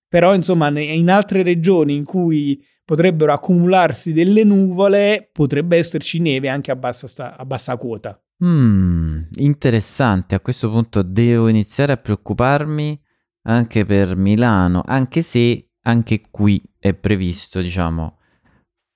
Però 0.07 0.35
insomma 0.35 0.69
in 0.79 1.09
altre 1.09 1.43
regioni 1.43 1.95
in 1.95 2.05
cui 2.05 2.63
potrebbero 2.85 3.33
accumularsi 3.33 4.13
delle 4.13 4.45
nuvole 4.45 5.31
potrebbe 5.33 5.79
esserci 5.79 6.21
neve 6.21 6.51
anche 6.51 6.71
a 6.71 6.77
bassa, 6.77 7.09
sta- 7.09 7.39
a 7.39 7.47
bassa 7.47 7.79
quota. 7.79 8.21
Mm, 8.43 9.23
interessante, 9.37 10.35
a 10.35 10.41
questo 10.41 10.71
punto 10.71 11.03
devo 11.03 11.49
iniziare 11.49 11.93
a 11.93 11.99
preoccuparmi 11.99 12.99
anche 13.43 13.85
per 13.85 14.17
Milano, 14.17 14.83
anche 14.87 15.21
se 15.23 15.73
anche 15.83 16.23
qui 16.31 16.63
è 16.79 16.95
previsto, 16.95 17.61
diciamo, 17.61 18.19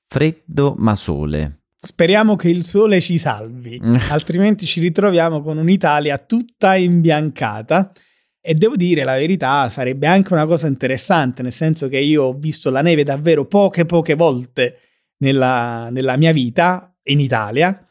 freddo 0.09 0.75
ma 0.79 0.95
sole. 0.95 1.65
Speriamo 1.79 2.37
che 2.37 2.49
il 2.49 2.65
sole 2.65 3.03
ci 3.03 3.19
salvi, 3.19 3.79
altrimenti 4.09 4.65
ci 4.65 4.81
ritroviamo 4.81 5.43
con 5.43 5.59
un'Italia 5.59 6.17
tutta 6.19 6.77
imbiancata. 6.77 7.93
E 8.47 8.55
devo 8.55 8.77
dire 8.77 9.05
la 9.05 9.15
verità, 9.15 9.71
sarebbe 9.71 10.07
anche 10.07 10.35
una 10.35 10.45
cosa 10.45 10.67
interessante, 10.67 11.43
nel 11.43 11.53
senso 11.53 11.89
che 11.89 11.99
io 11.99 12.25
ho 12.25 12.35
visto 12.35 12.71
la 12.71 12.83
neve 12.83 13.03
davvero 13.03 13.47
poche, 13.47 13.87
poche 13.87 14.15
volte 14.15 14.81
nella, 15.19 15.89
nella 15.91 16.17
mia 16.19 16.33
vita 16.33 16.95
in 17.05 17.21
Italia 17.21 17.84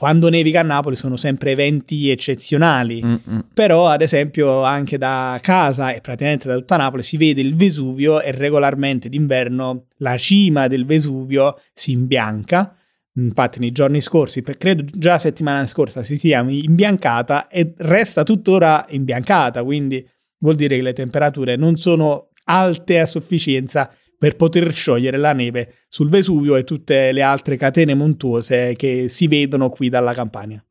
quando 0.00 0.30
nevica 0.30 0.60
a 0.60 0.62
Napoli 0.62 0.96
sono 0.96 1.18
sempre 1.18 1.50
eventi 1.50 2.08
eccezionali, 2.08 3.04
Mm-mm. 3.04 3.48
però 3.52 3.86
ad 3.86 4.00
esempio 4.00 4.62
anche 4.62 4.96
da 4.96 5.38
casa 5.42 5.92
e 5.92 6.00
praticamente 6.00 6.48
da 6.48 6.54
tutta 6.54 6.78
Napoli 6.78 7.02
si 7.02 7.18
vede 7.18 7.42
il 7.42 7.54
Vesuvio 7.54 8.22
e 8.22 8.32
regolarmente 8.32 9.10
d'inverno 9.10 9.88
la 9.98 10.16
cima 10.16 10.68
del 10.68 10.86
Vesuvio 10.86 11.60
si 11.74 11.90
imbianca. 11.90 12.74
Infatti 13.16 13.58
nei 13.58 13.72
giorni 13.72 14.00
scorsi, 14.00 14.40
credo 14.42 14.84
già 14.90 15.10
la 15.10 15.18
settimana 15.18 15.66
scorsa, 15.66 16.02
si 16.02 16.16
sia 16.16 16.42
imbiancata 16.48 17.48
e 17.48 17.74
resta 17.76 18.22
tuttora 18.22 18.86
imbiancata, 18.88 19.62
quindi 19.62 20.02
vuol 20.38 20.54
dire 20.54 20.76
che 20.76 20.82
le 20.82 20.94
temperature 20.94 21.56
non 21.56 21.76
sono 21.76 22.30
alte 22.44 23.00
a 23.00 23.04
sufficienza 23.04 23.92
per 24.20 24.36
poter 24.36 24.70
sciogliere 24.74 25.16
la 25.16 25.32
neve 25.32 25.86
sul 25.88 26.10
Vesuvio 26.10 26.56
e 26.56 26.64
tutte 26.64 27.10
le 27.10 27.22
altre 27.22 27.56
catene 27.56 27.94
montuose 27.94 28.74
che 28.76 29.08
si 29.08 29.26
vedono 29.28 29.70
qui 29.70 29.88
dalla 29.88 30.12
Campania. 30.12 30.62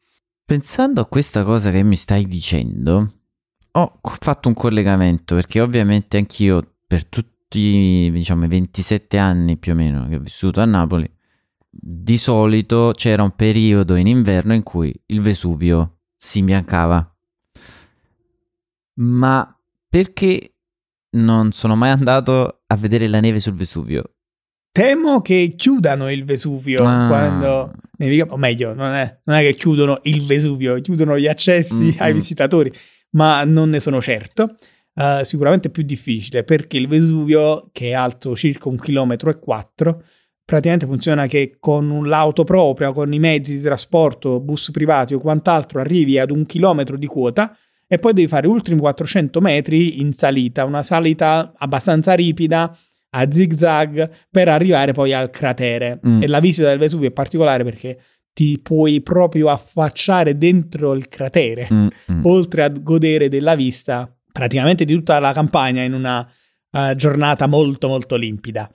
Pensando 0.45 1.01
a 1.01 1.07
questa 1.07 1.41
cosa 1.41 1.71
che 1.71 1.81
mi 1.81 1.95
stai 1.95 2.27
dicendo, 2.27 3.21
ho 3.71 3.99
fatto 4.03 4.49
un 4.49 4.53
collegamento 4.53 5.33
perché 5.33 5.61
ovviamente 5.61 6.17
anch'io 6.17 6.75
per 6.85 7.07
tutti 7.07 8.11
diciamo 8.11 8.45
i 8.45 8.49
27 8.49 9.17
anni 9.17 9.57
più 9.57 9.71
o 9.71 9.75
meno 9.75 10.07
che 10.07 10.17
ho 10.17 10.19
vissuto 10.19 10.61
a 10.61 10.65
Napoli, 10.65 11.11
di 11.71 12.19
solito 12.19 12.91
c'era 12.95 13.23
un 13.23 13.35
periodo 13.35 13.95
in 13.95 14.05
inverno 14.05 14.53
in 14.53 14.61
cui 14.61 14.93
il 15.07 15.21
Vesuvio 15.21 16.01
si 16.15 16.37
imbiancava. 16.37 17.17
Ma 18.99 19.59
perché 19.89 20.53
non 21.11 21.51
sono 21.51 21.75
mai 21.75 21.91
andato 21.91 22.61
a 22.67 22.75
vedere 22.75 23.07
la 23.07 23.19
neve 23.19 23.39
sul 23.39 23.55
Vesuvio. 23.55 24.13
Temo 24.71 25.21
che 25.21 25.55
chiudano 25.57 26.11
il 26.11 26.23
Vesuvio 26.23 26.85
ah. 26.85 27.07
quando 27.07 27.73
nevica, 27.97 28.25
o 28.29 28.37
meglio, 28.37 28.73
non 28.73 28.93
è, 28.93 29.19
non 29.23 29.37
è, 29.37 29.41
che 29.41 29.55
chiudono 29.55 29.99
il 30.03 30.25
Vesuvio, 30.25 30.79
chiudono 30.81 31.17
gli 31.17 31.27
accessi 31.27 31.73
mm-hmm. 31.73 31.97
ai 31.97 32.13
visitatori, 32.13 32.71
ma 33.11 33.43
non 33.43 33.69
ne 33.69 33.79
sono 33.79 33.99
certo. 33.99 34.55
Uh, 34.93 35.23
sicuramente 35.23 35.69
più 35.69 35.83
difficile 35.83 36.43
perché 36.43 36.77
il 36.77 36.87
Vesuvio, 36.87 37.69
che 37.71 37.89
è 37.89 37.93
alto 37.93 38.35
circa 38.35 38.67
un 38.67 38.77
chilometro 38.77 39.29
e 39.29 39.39
quattro, 39.39 40.03
praticamente 40.43 40.85
funziona 40.87 41.25
che 41.27 41.55
con 41.59 42.07
l'auto 42.07 42.43
propria, 42.43 42.91
con 42.91 43.13
i 43.13 43.19
mezzi 43.19 43.55
di 43.55 43.61
trasporto, 43.61 44.39
bus 44.41 44.71
privati 44.71 45.13
o 45.13 45.19
quant'altro, 45.19 45.79
arrivi 45.79 46.19
ad 46.19 46.31
un 46.31 46.45
chilometro 46.45 46.97
di 46.97 47.05
quota 47.05 47.55
e 47.91 47.97
poi 47.97 48.13
devi 48.13 48.27
fare 48.27 48.45
ultimi 48.45 48.79
400 48.79 49.41
metri 49.41 49.99
in 49.99 50.13
salita, 50.13 50.63
una 50.63 50.83
salita 50.83 51.53
abbastanza 51.57 52.13
ripida 52.13 52.77
a 53.09 53.31
zig 53.31 53.53
zag 53.53 54.11
per 54.29 54.47
arrivare 54.47 54.93
poi 54.93 55.11
al 55.11 55.31
cratere. 55.31 55.99
Mm. 56.07 56.21
E 56.21 56.27
la 56.27 56.39
visita 56.39 56.67
del 56.67 56.77
Vesuvio 56.77 57.07
è 57.07 57.11
particolare 57.11 57.63
perché 57.63 57.99
ti 58.31 58.59
puoi 58.59 59.01
proprio 59.01 59.49
affacciare 59.49 60.37
dentro 60.37 60.93
il 60.93 61.07
cratere, 61.07 61.67
mm, 61.73 61.87
mm. 62.11 62.25
oltre 62.25 62.63
a 62.63 62.69
godere 62.69 63.27
della 63.27 63.55
vista 63.55 64.07
praticamente 64.31 64.85
di 64.85 64.93
tutta 64.93 65.17
la 65.17 65.33
campagna 65.33 65.81
in 65.81 65.93
una 65.93 66.31
uh, 66.69 66.93
giornata 66.93 67.47
molto 67.47 67.87
molto 67.87 68.17
limpida. 68.17 68.71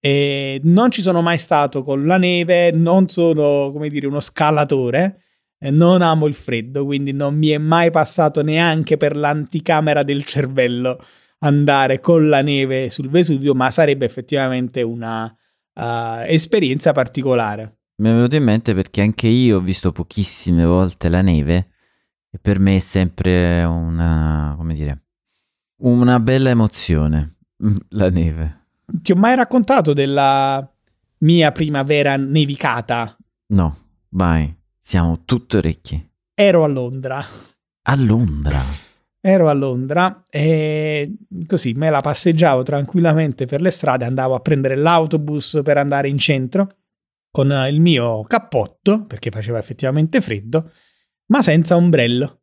E 0.00 0.60
non 0.64 0.90
ci 0.90 1.02
sono 1.02 1.22
mai 1.22 1.38
stato 1.38 1.84
con 1.84 2.04
la 2.04 2.18
neve, 2.18 2.72
non 2.72 3.08
sono, 3.08 3.70
come 3.70 3.88
dire, 3.88 4.08
uno 4.08 4.18
scalatore, 4.18 5.20
non 5.58 6.02
amo 6.02 6.26
il 6.26 6.34
freddo, 6.34 6.84
quindi 6.84 7.12
non 7.12 7.36
mi 7.36 7.48
è 7.48 7.58
mai 7.58 7.90
passato 7.90 8.42
neanche 8.42 8.96
per 8.96 9.16
l'anticamera 9.16 10.02
del 10.02 10.24
cervello 10.24 10.98
andare 11.40 12.00
con 12.00 12.28
la 12.28 12.42
neve 12.42 12.90
sul 12.90 13.08
Vesuvio, 13.08 13.54
ma 13.54 13.70
sarebbe 13.70 14.04
effettivamente 14.04 14.82
una 14.82 15.24
uh, 15.24 16.24
esperienza 16.26 16.92
particolare. 16.92 17.78
Mi 17.96 18.10
è 18.10 18.12
venuto 18.12 18.36
in 18.36 18.44
mente 18.44 18.74
perché 18.74 19.00
anche 19.00 19.26
io 19.26 19.56
ho 19.56 19.60
visto 19.60 19.92
pochissime 19.92 20.64
volte 20.64 21.08
la 21.08 21.22
neve 21.22 21.70
e 22.30 22.38
per 22.38 22.58
me 22.58 22.76
è 22.76 22.80
sempre 22.80 23.64
una, 23.64 24.54
come 24.56 24.74
dire, 24.74 25.04
una 25.78 26.20
bella 26.20 26.50
emozione, 26.50 27.36
la 27.90 28.10
neve. 28.10 28.64
Ti 28.86 29.12
ho 29.12 29.16
mai 29.16 29.34
raccontato 29.34 29.92
della 29.92 30.70
mia 31.18 31.52
primavera 31.52 32.16
nevicata? 32.16 33.16
No, 33.48 33.76
mai. 34.10 34.55
Siamo 34.88 35.24
tutte 35.24 35.56
orecchie. 35.56 36.12
Ero 36.32 36.62
a 36.62 36.68
Londra. 36.68 37.20
A 37.88 37.96
Londra? 37.96 38.62
ero 39.20 39.48
a 39.48 39.52
Londra 39.52 40.22
e 40.30 41.12
così 41.44 41.72
me 41.72 41.90
la 41.90 42.00
passeggiavo 42.00 42.62
tranquillamente 42.62 43.46
per 43.46 43.62
le 43.62 43.72
strade, 43.72 44.04
andavo 44.04 44.36
a 44.36 44.38
prendere 44.40 44.76
l'autobus 44.76 45.60
per 45.64 45.78
andare 45.78 46.06
in 46.06 46.18
centro 46.18 46.76
con 47.32 47.50
il 47.68 47.80
mio 47.80 48.22
cappotto, 48.22 49.04
perché 49.06 49.30
faceva 49.30 49.58
effettivamente 49.58 50.20
freddo, 50.20 50.70
ma 51.32 51.42
senza 51.42 51.74
ombrello. 51.74 52.42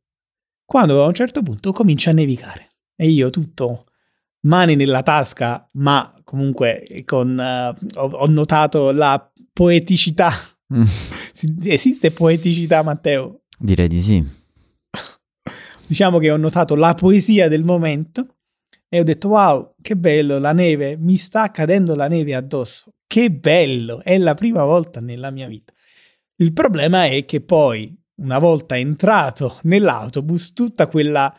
Quando 0.66 1.02
a 1.02 1.08
un 1.08 1.14
certo 1.14 1.42
punto 1.44 1.72
comincia 1.72 2.10
a 2.10 2.14
nevicare 2.14 2.74
e 2.98 3.08
io 3.08 3.30
tutto 3.30 3.86
mani 4.42 4.76
nella 4.76 5.02
tasca, 5.02 5.66
ma 5.76 6.14
comunque 6.26 7.04
con, 7.06 7.38
uh, 7.38 8.00
ho, 8.00 8.06
ho, 8.06 8.28
notato 8.28 8.92
la 8.92 9.32
poeticità. 9.54 10.34
Esiste 11.64 12.12
poeticità, 12.12 12.84
Matteo? 12.84 13.42
Direi 13.58 13.88
di 13.88 14.02
sì. 14.02 14.24
diciamo 15.88 16.20
che 16.20 16.32
ho 16.32 16.38
notato 16.38 16.76
la 16.76 16.94
poesia 16.94 17.48
del 17.48 17.64
momento 17.64 18.36
e 18.88 19.00
ho 19.00 19.04
detto 19.04 19.30
wow, 19.30 19.76
che 19.82 19.96
bello, 19.96 20.38
la 20.38 20.54
neve, 20.54 20.98
mi 20.98 21.18
sta 21.18 21.50
cadendo 21.50 21.96
la 21.96 22.08
neve 22.08 22.36
addosso. 22.36 22.94
Che 23.08 23.32
bello, 23.32 24.04
è 24.04 24.18
la 24.18 24.36
prima 24.36 24.64
volta 24.64 25.00
nella 25.00 25.32
mia 25.32 25.48
vita. 25.48 25.74
Il 26.36 26.54
problema 26.54 27.06
è 27.06 27.26
che 27.26 27.42
poi, 27.42 27.92
una 28.18 28.38
volta 28.38 28.78
entrato 28.78 29.58
nell'autobus, 29.64 30.54
tutta 30.54 30.88
quella 30.88 31.36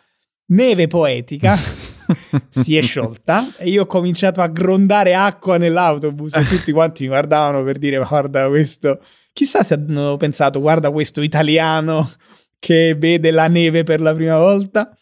neve 0.46 0.88
poetica 0.88 1.56
si 2.48 2.76
è 2.76 2.82
sciolta 2.82 3.54
e 3.56 3.68
io 3.68 3.82
ho 3.82 3.86
cominciato 3.86 4.40
a 4.40 4.48
grondare 4.48 5.14
acqua 5.14 5.56
nell'autobus 5.56 6.34
e 6.34 6.44
tutti 6.46 6.72
quanti 6.72 7.02
mi 7.02 7.08
guardavano 7.08 7.62
per 7.62 7.78
dire 7.78 7.98
guarda 7.98 8.48
questo 8.48 9.00
chissà 9.34 9.62
se 9.62 9.74
hanno 9.74 10.16
pensato 10.16 10.60
guarda 10.60 10.90
questo 10.90 11.20
italiano 11.20 12.10
che 12.58 12.94
vede 12.96 13.30
la 13.30 13.48
neve 13.48 13.82
per 13.82 14.00
la 14.00 14.14
prima 14.14 14.38
volta 14.38 14.96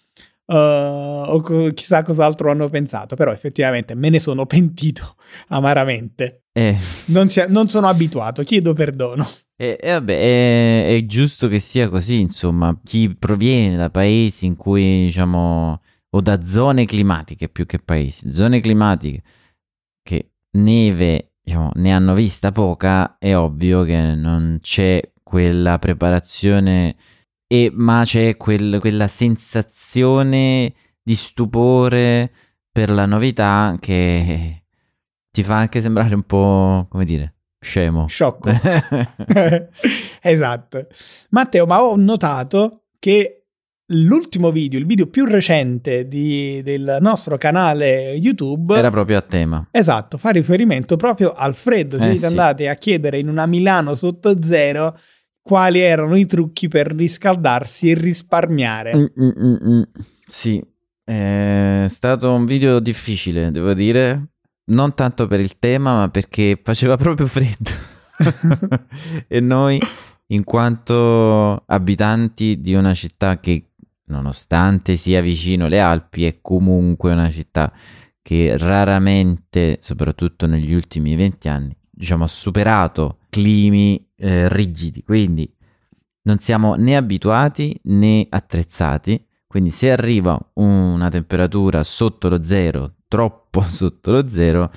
uh, 0.46 0.54
o 0.54 1.40
co- 1.40 1.68
chissà 1.68 2.02
cos'altro 2.02 2.50
hanno 2.50 2.68
pensato. 2.68 3.14
Però 3.14 3.30
effettivamente 3.30 3.94
me 3.94 4.08
ne 4.08 4.18
sono 4.18 4.46
pentito 4.46 5.14
amaramente. 5.48 6.44
Eh. 6.54 6.76
non, 7.06 7.28
si- 7.28 7.44
non 7.48 7.68
sono 7.68 7.86
abituato 7.86 8.42
chiedo 8.42 8.72
perdono. 8.72 9.26
E, 9.56 9.78
e 9.80 9.90
vabbè, 9.92 10.12
è, 10.12 10.96
è, 10.96 11.06
giusto 11.06 11.46
che 11.46 11.60
sia 11.60 11.88
così, 11.88 12.18
insomma, 12.18 12.76
chi 12.82 13.14
proviene 13.16 13.76
da 13.76 13.90
paesi 13.90 14.46
in 14.46 14.56
cui, 14.56 15.04
diciamo, 15.04 15.80
o 16.10 16.20
da 16.20 16.44
zone 16.44 16.84
climatiche 16.84 17.48
più 17.48 17.64
che 17.64 17.78
paesi, 17.78 18.32
zone 18.32 18.60
climatiche 18.60 19.22
che 20.02 20.32
neve 20.52 21.31
diciamo, 21.42 21.70
ne 21.74 21.92
hanno 21.92 22.14
vista 22.14 22.50
poca, 22.50 23.16
è 23.18 23.36
ovvio 23.36 23.82
che 23.84 24.14
non 24.14 24.58
c'è 24.60 25.00
quella 25.22 25.78
preparazione, 25.78 26.96
e, 27.46 27.70
ma 27.72 28.02
c'è 28.04 28.36
quel, 28.36 28.78
quella 28.80 29.08
sensazione 29.08 30.72
di 31.02 31.14
stupore 31.14 32.32
per 32.70 32.90
la 32.90 33.06
novità 33.06 33.76
che 33.80 34.64
ti 35.30 35.42
fa 35.42 35.56
anche 35.56 35.80
sembrare 35.80 36.14
un 36.14 36.22
po', 36.22 36.86
come 36.88 37.04
dire, 37.04 37.34
scemo. 37.58 38.06
Sciocco. 38.06 38.50
esatto. 40.22 40.86
Matteo, 41.30 41.66
ma 41.66 41.82
ho 41.82 41.96
notato 41.96 42.84
che 42.98 43.41
l'ultimo 43.86 44.50
video, 44.50 44.78
il 44.78 44.86
video 44.86 45.06
più 45.06 45.24
recente 45.24 46.06
di, 46.08 46.62
del 46.62 46.98
nostro 47.00 47.36
canale 47.36 48.12
YouTube 48.12 48.76
era 48.76 48.90
proprio 48.90 49.18
a 49.18 49.22
tema. 49.22 49.68
Esatto, 49.70 50.18
fa 50.18 50.30
riferimento 50.30 50.96
proprio 50.96 51.32
al 51.32 51.54
freddo. 51.54 51.98
Se 51.98 52.06
Eh, 52.06 52.10
siete 52.12 52.26
sì. 52.26 52.26
andati 52.26 52.66
a 52.66 52.74
chiedere 52.74 53.18
in 53.18 53.28
una 53.28 53.46
Milano 53.46 53.94
sotto 53.94 54.42
zero 54.42 54.98
quali 55.42 55.80
erano 55.80 56.14
i 56.14 56.24
trucchi 56.24 56.68
per 56.68 56.94
riscaldarsi 56.94 57.90
e 57.90 57.94
risparmiare. 57.94 58.94
Mm, 58.94 59.04
mm, 59.20 59.44
mm, 59.44 59.68
mm. 59.68 59.82
Sì, 60.24 60.64
è 61.04 61.86
stato 61.88 62.32
un 62.32 62.46
video 62.46 62.78
difficile, 62.78 63.50
devo 63.50 63.74
dire. 63.74 64.28
Non 64.64 64.94
tanto 64.94 65.26
per 65.26 65.40
il 65.40 65.58
tema, 65.58 65.96
ma 65.96 66.08
perché 66.08 66.58
faceva 66.62 66.96
proprio 66.96 67.26
freddo. 67.26 67.70
e 69.26 69.40
noi, 69.40 69.80
in 70.28 70.44
quanto 70.44 71.64
abitanti 71.66 72.60
di 72.60 72.74
una 72.74 72.94
città 72.94 73.40
che, 73.40 73.71
nonostante 74.12 74.96
sia 74.96 75.20
vicino 75.20 75.66
alle 75.66 75.80
Alpi, 75.80 76.24
è 76.24 76.38
comunque 76.40 77.10
una 77.10 77.30
città 77.30 77.72
che 78.22 78.56
raramente, 78.56 79.78
soprattutto 79.80 80.46
negli 80.46 80.72
ultimi 80.72 81.16
20 81.16 81.48
anni, 81.48 81.76
diciamo, 81.90 82.24
ha 82.24 82.28
superato 82.28 83.18
climi 83.28 84.08
eh, 84.16 84.48
rigidi. 84.48 85.02
Quindi 85.02 85.52
non 86.22 86.38
siamo 86.38 86.74
né 86.76 86.96
abituati 86.96 87.78
né 87.84 88.26
attrezzati. 88.28 89.26
Quindi 89.46 89.70
se 89.70 89.90
arriva 89.90 90.38
una 90.54 91.10
temperatura 91.10 91.84
sotto 91.84 92.28
lo 92.28 92.42
zero, 92.42 92.94
troppo 93.08 93.60
sotto 93.68 94.12
lo 94.12 94.28
zero, 94.30 94.70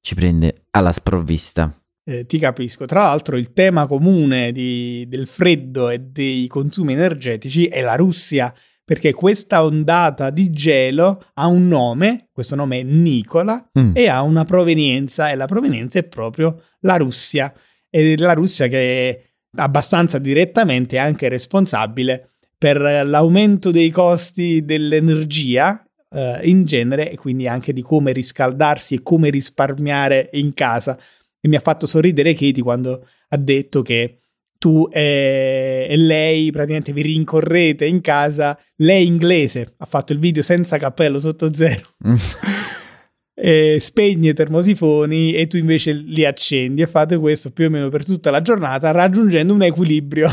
ci 0.00 0.14
prende 0.14 0.66
alla 0.70 0.92
sprovvista. 0.92 1.81
Eh, 2.04 2.26
ti 2.26 2.38
capisco. 2.38 2.84
Tra 2.84 3.02
l'altro, 3.02 3.36
il 3.36 3.52
tema 3.52 3.86
comune 3.86 4.50
di- 4.52 5.06
del 5.08 5.26
freddo 5.28 5.88
e 5.88 5.98
dei 6.00 6.46
consumi 6.48 6.94
energetici 6.94 7.66
è 7.66 7.80
la 7.80 7.94
Russia, 7.94 8.52
perché 8.84 9.12
questa 9.12 9.64
ondata 9.64 10.30
di 10.30 10.50
gelo 10.50 11.24
ha 11.34 11.46
un 11.46 11.68
nome, 11.68 12.28
questo 12.32 12.56
nome 12.56 12.80
è 12.80 12.82
Nicola, 12.82 13.70
Mm. 13.78 13.92
e 13.94 14.08
ha 14.08 14.20
una 14.22 14.44
provenienza, 14.44 15.30
e 15.30 15.36
la 15.36 15.46
provenienza 15.46 16.00
è 16.00 16.04
proprio 16.04 16.60
la 16.80 16.96
Russia. 16.96 17.52
E 17.88 18.16
la 18.16 18.32
Russia 18.32 18.66
che 18.66 19.08
è 19.10 19.22
abbastanza 19.58 20.18
direttamente 20.18 20.98
anche 20.98 21.28
responsabile 21.28 22.30
per 22.58 22.80
l'aumento 22.80 23.70
dei 23.70 23.90
costi 23.90 24.64
dell'energia 24.64 25.84
eh, 26.14 26.40
in 26.44 26.64
genere 26.64 27.10
e 27.10 27.16
quindi 27.16 27.46
anche 27.48 27.72
di 27.72 27.80
come 27.82 28.12
riscaldarsi 28.12 28.96
e 28.96 29.02
come 29.02 29.30
risparmiare 29.30 30.28
in 30.32 30.52
casa. 30.54 30.98
E 31.44 31.48
mi 31.48 31.56
ha 31.56 31.60
fatto 31.60 31.86
sorridere 31.86 32.34
Katie 32.34 32.62
quando 32.62 33.06
ha 33.28 33.36
detto 33.36 33.82
che 33.82 34.18
tu 34.58 34.88
e, 34.92 35.88
e 35.90 35.96
lei 35.96 36.52
praticamente 36.52 36.92
vi 36.92 37.02
rincorrete 37.02 37.84
in 37.84 38.00
casa. 38.00 38.56
Lei 38.76 39.06
inglese 39.06 39.74
ha 39.78 39.86
fatto 39.86 40.12
il 40.12 40.20
video 40.20 40.40
senza 40.40 40.78
cappello 40.78 41.18
sotto 41.18 41.52
zero. 41.52 41.82
Mm. 42.06 42.14
e 43.34 43.78
spegne 43.80 44.30
i 44.30 44.34
termosifoni 44.34 45.34
e 45.34 45.48
tu 45.48 45.56
invece 45.56 45.92
li 45.92 46.24
accendi 46.24 46.80
e 46.80 46.86
fate 46.86 47.18
questo 47.18 47.50
più 47.50 47.66
o 47.66 47.70
meno 47.70 47.88
per 47.88 48.04
tutta 48.04 48.30
la 48.30 48.40
giornata 48.40 48.92
raggiungendo 48.92 49.52
un 49.52 49.62
equilibrio. 49.62 50.28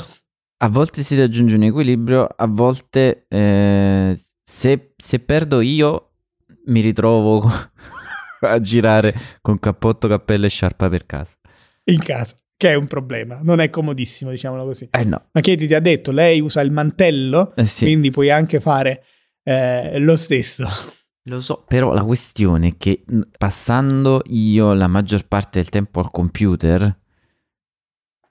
A 0.62 0.70
volte 0.70 1.02
si 1.02 1.18
raggiunge 1.18 1.56
un 1.56 1.64
equilibrio, 1.64 2.28
a 2.28 2.46
volte 2.46 3.26
eh, 3.30 4.16
se, 4.44 4.94
se 4.96 5.20
perdo 5.20 5.62
io 5.62 6.12
mi 6.66 6.82
ritrovo 6.82 7.50
a 8.42 8.60
girare 8.62 9.14
con 9.42 9.60
cappotto, 9.60 10.08
cappello 10.08 10.46
e 10.46 10.50
sciarpa 10.50 10.90
per 10.90 11.06
casa. 11.06 11.36
in 11.86 12.00
casa, 12.00 12.36
che 12.56 12.72
è 12.72 12.76
un 12.76 12.88
problema. 12.88 13.40
Non 13.42 13.60
è 13.60 13.70
comodissimo, 13.70 14.32
diciamolo 14.32 14.64
così. 14.66 14.90
Eh 14.92 15.04
no, 15.04 15.30
Ma 15.32 15.42
Katie 15.42 15.68
ti 15.68 15.74
ha 15.74 15.80
detto, 15.80 16.12
lei 16.12 16.40
usa 16.40 16.62
il 16.62 16.72
mantello, 16.72 17.56
eh 17.56 17.66
sì. 17.66 17.86
quindi 17.86 18.12
puoi 18.12 18.30
anche 18.30 18.60
fare 18.60 19.04
eh, 19.44 19.98
lo 20.00 20.16
stesso. 20.16 20.68
Lo 21.24 21.42
so, 21.42 21.64
però 21.68 21.94
la 21.94 22.04
questione 22.04 22.70
è 22.70 22.78
che 22.78 23.04
passando 23.38 24.22
io 24.28 24.74
la 24.74 24.88
maggior 24.88 25.28
parte 25.28 25.60
del 25.60 25.70
tempo 25.70 26.00
al 26.00 26.10
computer 26.10 26.98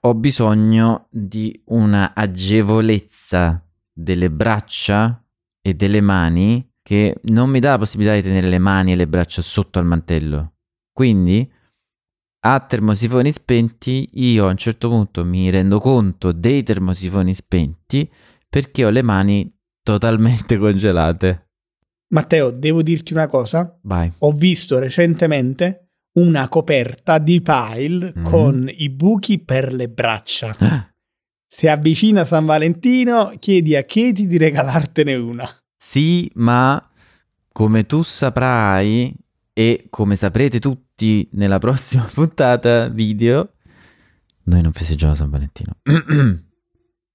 ho 0.01 0.13
bisogno 0.15 1.07
di 1.09 1.61
una 1.67 2.13
agevolezza 2.13 3.65
delle 3.91 4.29
braccia 4.29 5.23
e 5.61 5.73
delle 5.73 6.01
mani 6.01 6.68
che 6.89 7.17
non 7.25 7.51
mi 7.51 7.59
dà 7.59 7.69
la 7.69 7.77
possibilità 7.77 8.15
di 8.15 8.23
tenere 8.23 8.47
le 8.47 8.57
mani 8.57 8.93
e 8.93 8.95
le 8.95 9.07
braccia 9.07 9.43
sotto 9.43 9.77
al 9.77 9.85
mantello. 9.85 10.53
Quindi 10.91 11.47
a 12.47 12.59
termosifoni 12.61 13.31
spenti 13.31 14.09
io 14.13 14.47
a 14.47 14.49
un 14.49 14.57
certo 14.57 14.89
punto 14.89 15.23
mi 15.23 15.51
rendo 15.51 15.79
conto 15.79 16.31
dei 16.31 16.63
termosifoni 16.63 17.35
spenti 17.35 18.09
perché 18.49 18.85
ho 18.85 18.89
le 18.89 19.03
mani 19.03 19.55
totalmente 19.83 20.57
congelate. 20.57 21.49
Matteo, 22.11 22.49
devo 22.49 22.81
dirti 22.81 23.13
una 23.13 23.27
cosa. 23.27 23.77
Vai. 23.83 24.11
Ho 24.19 24.31
visto 24.31 24.79
recentemente 24.79 25.89
una 26.17 26.49
coperta 26.49 27.19
di 27.19 27.39
pile 27.39 28.13
Mhm. 28.15 28.23
con 28.23 28.67
i 28.75 28.89
buchi 28.89 29.37
per 29.37 29.71
le 29.73 29.89
braccia. 29.89 30.55
Se 31.47 31.69
avvicina 31.69 32.25
San 32.25 32.45
Valentino, 32.45 33.33
chiedi 33.37 33.75
a 33.75 33.83
Katie 33.83 34.25
di 34.25 34.37
regalartene 34.39 35.13
una. 35.13 35.47
Sì, 35.81 36.29
ma 36.35 36.91
come 37.51 37.85
tu 37.85 38.03
saprai 38.03 39.15
e 39.53 39.85
come 39.89 40.17
saprete 40.17 40.59
tutti 40.59 41.27
nella 41.31 41.57
prossima 41.57 42.03
puntata 42.13 42.89
video, 42.89 43.53
noi 44.43 44.61
non 44.61 44.73
festeggiamo 44.73 45.15
San 45.15 45.29
Valentino. 45.29 45.77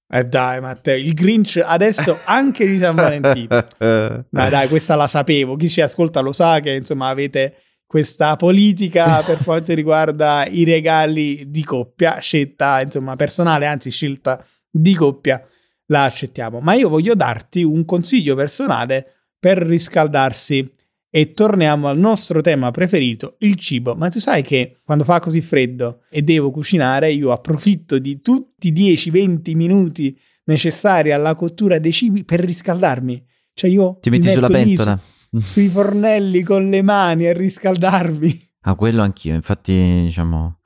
Eh 0.07 0.23
dai, 0.23 0.61
Matteo, 0.61 0.97
il 0.97 1.13
Grinch 1.13 1.61
adesso 1.63 2.19
anche 2.25 2.65
di 2.65 2.77
San 2.79 2.95
Valentino. 2.95 3.67
Ma 4.29 4.49
dai, 4.49 4.67
questa 4.67 4.95
la 4.95 5.07
sapevo. 5.07 5.55
Chi 5.55 5.69
ci 5.69 5.81
ascolta 5.81 6.19
lo 6.21 6.31
sa 6.31 6.59
che 6.59 6.71
insomma 6.71 7.09
avete 7.09 7.57
questa 7.85 8.35
politica 8.35 9.21
per 9.21 9.43
quanto 9.43 9.73
riguarda 9.73 10.45
i 10.47 10.63
regali 10.63 11.49
di 11.49 11.63
coppia, 11.63 12.19
scelta 12.19 12.81
insomma 12.81 13.15
personale, 13.15 13.67
anzi 13.67 13.91
scelta 13.91 14.43
di 14.69 14.93
coppia 14.95 15.45
la 15.87 16.03
accettiamo. 16.03 16.59
Ma 16.59 16.73
io 16.73 16.89
voglio 16.89 17.15
darti 17.15 17.63
un 17.63 17.85
consiglio 17.85 18.35
personale 18.35 19.07
per 19.39 19.57
riscaldarsi 19.59 20.71
e 21.09 21.33
torniamo 21.33 21.87
al 21.87 21.97
nostro 21.97 22.41
tema 22.41 22.71
preferito, 22.71 23.35
il 23.39 23.55
cibo. 23.55 23.95
Ma 23.95 24.09
tu 24.09 24.19
sai 24.19 24.41
che 24.43 24.79
quando 24.83 25.03
fa 25.03 25.19
così 25.19 25.41
freddo 25.41 26.01
e 26.09 26.21
devo 26.23 26.51
cucinare, 26.51 27.11
io 27.11 27.31
approfitto 27.31 27.99
di 27.99 28.19
tutti 28.21 28.67
i 28.67 28.73
10-20 28.73 29.55
minuti 29.55 30.17
necessari 30.45 31.11
alla 31.11 31.35
cottura 31.35 31.79
dei 31.79 31.93
cibi 31.93 32.25
per 32.25 32.41
riscaldarmi. 32.41 33.25
Cioè 33.53 33.69
io 33.69 33.97
Ti 34.01 34.09
metti 34.09 34.29
sulla 34.29 34.47
pentola. 34.47 34.99
su- 35.31 35.39
sui 35.39 35.67
fornelli 35.69 36.43
con 36.43 36.69
le 36.69 36.81
mani 36.81 37.25
a 37.27 37.33
riscaldarmi. 37.33 38.49
Ah, 38.67 38.75
quello 38.75 39.01
anch'io. 39.01 39.33
Infatti, 39.35 40.01
diciamo, 40.05 40.59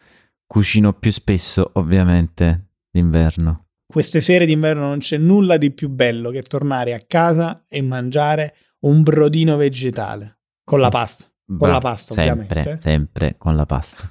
cucino 0.48 0.94
più 0.94 1.12
spesso, 1.12 1.70
ovviamente, 1.74 2.70
d'inverno. 2.90 3.68
Queste 3.92 4.22
sere 4.22 4.46
d'inverno 4.46 4.82
non 4.82 5.00
c'è 5.00 5.18
nulla 5.18 5.58
di 5.58 5.72
più 5.72 5.90
bello 5.90 6.30
che 6.30 6.44
tornare 6.44 6.94
a 6.94 7.02
casa 7.08 7.66
e 7.68 7.82
mangiare 7.82 8.54
un 8.82 9.02
brodino 9.02 9.58
vegetale 9.58 10.42
con 10.64 10.80
la 10.80 10.90
pasta. 10.90 11.26
Bravo, 11.44 11.74
la 11.74 11.80
pasta, 11.80 12.14
sempre, 12.14 12.44
ovviamente. 12.44 12.82
Sempre 12.82 13.36
con 13.40 13.56
la 13.56 13.66
pasta. 13.66 14.04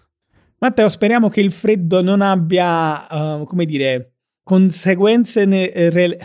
Matteo, 0.58 0.88
speriamo 0.88 1.28
che 1.28 1.40
il 1.40 1.52
freddo 1.52 2.02
non 2.02 2.22
abbia, 2.22 3.06
uh, 3.08 3.44
come 3.44 3.66
dire, 3.66 4.14
conseguenze. 4.42 5.44
Ne- 5.44 5.70
eh, 5.70 6.18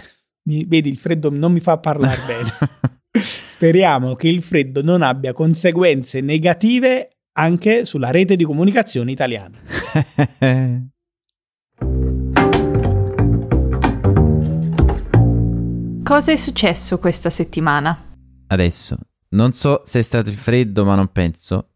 mi- 0.48 0.66
vedi, 0.66 0.90
il 0.90 0.98
freddo 0.98 1.30
non 1.30 1.52
mi 1.52 1.60
fa 1.60 1.78
parlare 1.78 2.22
bene. 2.26 2.50
Speriamo 3.46 4.16
che 4.16 4.30
il 4.30 4.42
freddo 4.42 4.82
non 4.82 5.04
abbia 5.04 5.32
conseguenze 5.32 6.22
negative 6.22 7.10
anche 7.34 7.86
sulla 7.86 8.10
rete 8.10 8.36
di 8.36 8.46
comunicazione 8.46 9.12
italiana. 9.12 9.60
Cosa 16.04 16.34
è 16.34 16.36
successo 16.36 17.00
questa 17.00 17.30
settimana? 17.30 17.98
Adesso, 18.48 18.98
non 19.30 19.54
so 19.54 19.82
se 19.86 20.00
è 20.00 20.02
stato 20.02 20.28
il 20.30 20.36
freddo, 20.36 20.84
ma 20.84 20.96
non 20.96 21.08
penso. 21.12 21.70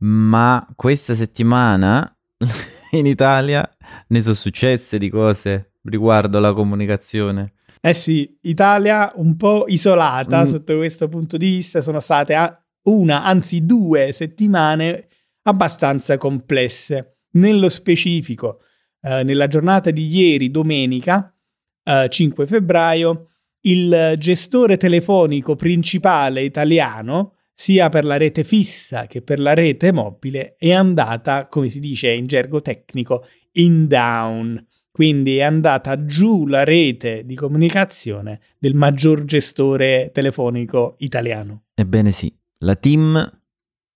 Ma 0.00 0.66
questa 0.76 1.14
settimana 1.14 2.14
in 2.92 3.06
Italia 3.06 3.68
ne 4.08 4.20
sono 4.20 4.34
successe 4.34 4.98
di 4.98 5.08
cose 5.08 5.72
riguardo 5.84 6.38
la 6.40 6.52
comunicazione. 6.52 7.54
Eh 7.80 7.94
sì, 7.94 8.38
Italia 8.42 9.12
un 9.16 9.36
po' 9.36 9.64
isolata 9.68 10.44
Mm. 10.44 10.48
sotto 10.48 10.76
questo 10.76 11.08
punto 11.08 11.38
di 11.38 11.46
vista, 11.48 11.80
sono 11.80 12.00
state 12.00 12.64
una, 12.82 13.24
anzi 13.24 13.64
due 13.64 14.12
settimane 14.12 15.08
abbastanza 15.44 16.18
complesse. 16.18 17.20
Nello 17.32 17.70
specifico, 17.70 18.60
eh, 19.00 19.22
nella 19.22 19.46
giornata 19.46 19.90
di 19.90 20.06
ieri, 20.06 20.50
domenica, 20.50 21.34
eh, 21.82 22.08
5 22.10 22.46
febbraio, 22.46 23.28
il 23.62 24.14
gestore 24.18 24.76
telefonico 24.76 25.56
principale 25.56 26.42
italiano, 26.42 27.34
sia 27.54 27.88
per 27.88 28.04
la 28.04 28.16
rete 28.16 28.44
fissa 28.44 29.06
che 29.06 29.20
per 29.20 29.40
la 29.40 29.52
rete 29.52 29.92
mobile, 29.92 30.54
è 30.56 30.72
andata, 30.72 31.48
come 31.48 31.68
si 31.68 31.80
dice 31.80 32.10
in 32.10 32.26
gergo 32.26 32.62
tecnico, 32.62 33.26
in 33.52 33.88
down. 33.88 34.64
Quindi 34.92 35.38
è 35.38 35.42
andata 35.42 36.04
giù 36.04 36.46
la 36.46 36.64
rete 36.64 37.24
di 37.24 37.34
comunicazione 37.34 38.40
del 38.58 38.74
maggior 38.74 39.24
gestore 39.24 40.10
telefonico 40.12 40.94
italiano. 40.98 41.64
Ebbene 41.74 42.10
sì, 42.10 42.32
la 42.58 42.74
team 42.76 43.40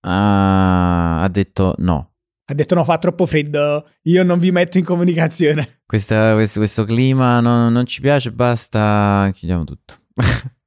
ha, 0.05 1.27
detto 1.31 1.75
no. 1.79 2.12
Ha 2.45 2.53
detto 2.53 2.75
no, 2.75 2.83
fa 2.83 2.97
troppo 2.97 3.25
freddo, 3.25 3.87
io 4.03 4.23
non 4.23 4.39
vi 4.39 4.51
metto 4.51 4.77
in 4.77 4.83
comunicazione. 4.83 5.81
Questa- 5.85 6.33
questo, 6.33 6.59
questo 6.59 6.83
clima 6.83 7.39
non, 7.39 7.71
non 7.71 7.85
ci 7.85 8.01
piace, 8.01 8.31
basta, 8.31 9.29
chiudiamo 9.33 9.63
tutto. 9.63 9.95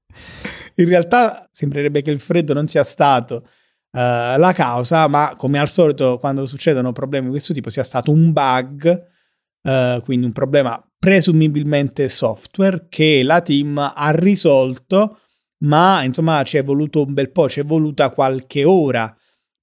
In 0.76 0.88
realtà 0.88 1.48
sembrerebbe 1.52 2.02
che 2.02 2.10
il 2.10 2.20
freddo 2.20 2.52
non 2.52 2.68
sia 2.68 2.84
stato 2.84 3.46
eh, 3.92 4.36
la 4.36 4.52
causa, 4.52 5.08
ma 5.08 5.34
come 5.36 5.58
al 5.58 5.70
solito 5.70 6.18
quando 6.18 6.46
succedono 6.46 6.92
problemi 6.92 7.26
di 7.26 7.32
questo 7.32 7.54
tipo 7.54 7.70
sia 7.70 7.82
stato 7.82 8.10
un 8.10 8.32
bug, 8.32 9.06
eh, 9.62 10.00
quindi 10.04 10.26
un 10.26 10.32
problema 10.32 10.78
presumibilmente 10.98 12.08
software 12.08 12.86
che 12.88 13.22
la 13.22 13.40
team 13.40 13.78
ha 13.78 14.10
risolto, 14.10 15.20
ma 15.58 16.02
insomma 16.02 16.42
ci 16.42 16.58
è 16.58 16.64
voluto 16.64 17.04
un 17.04 17.14
bel 17.14 17.32
po', 17.32 17.48
ci 17.48 17.60
è 17.60 17.64
voluta 17.64 18.10
qualche 18.10 18.64
ora. 18.64 19.14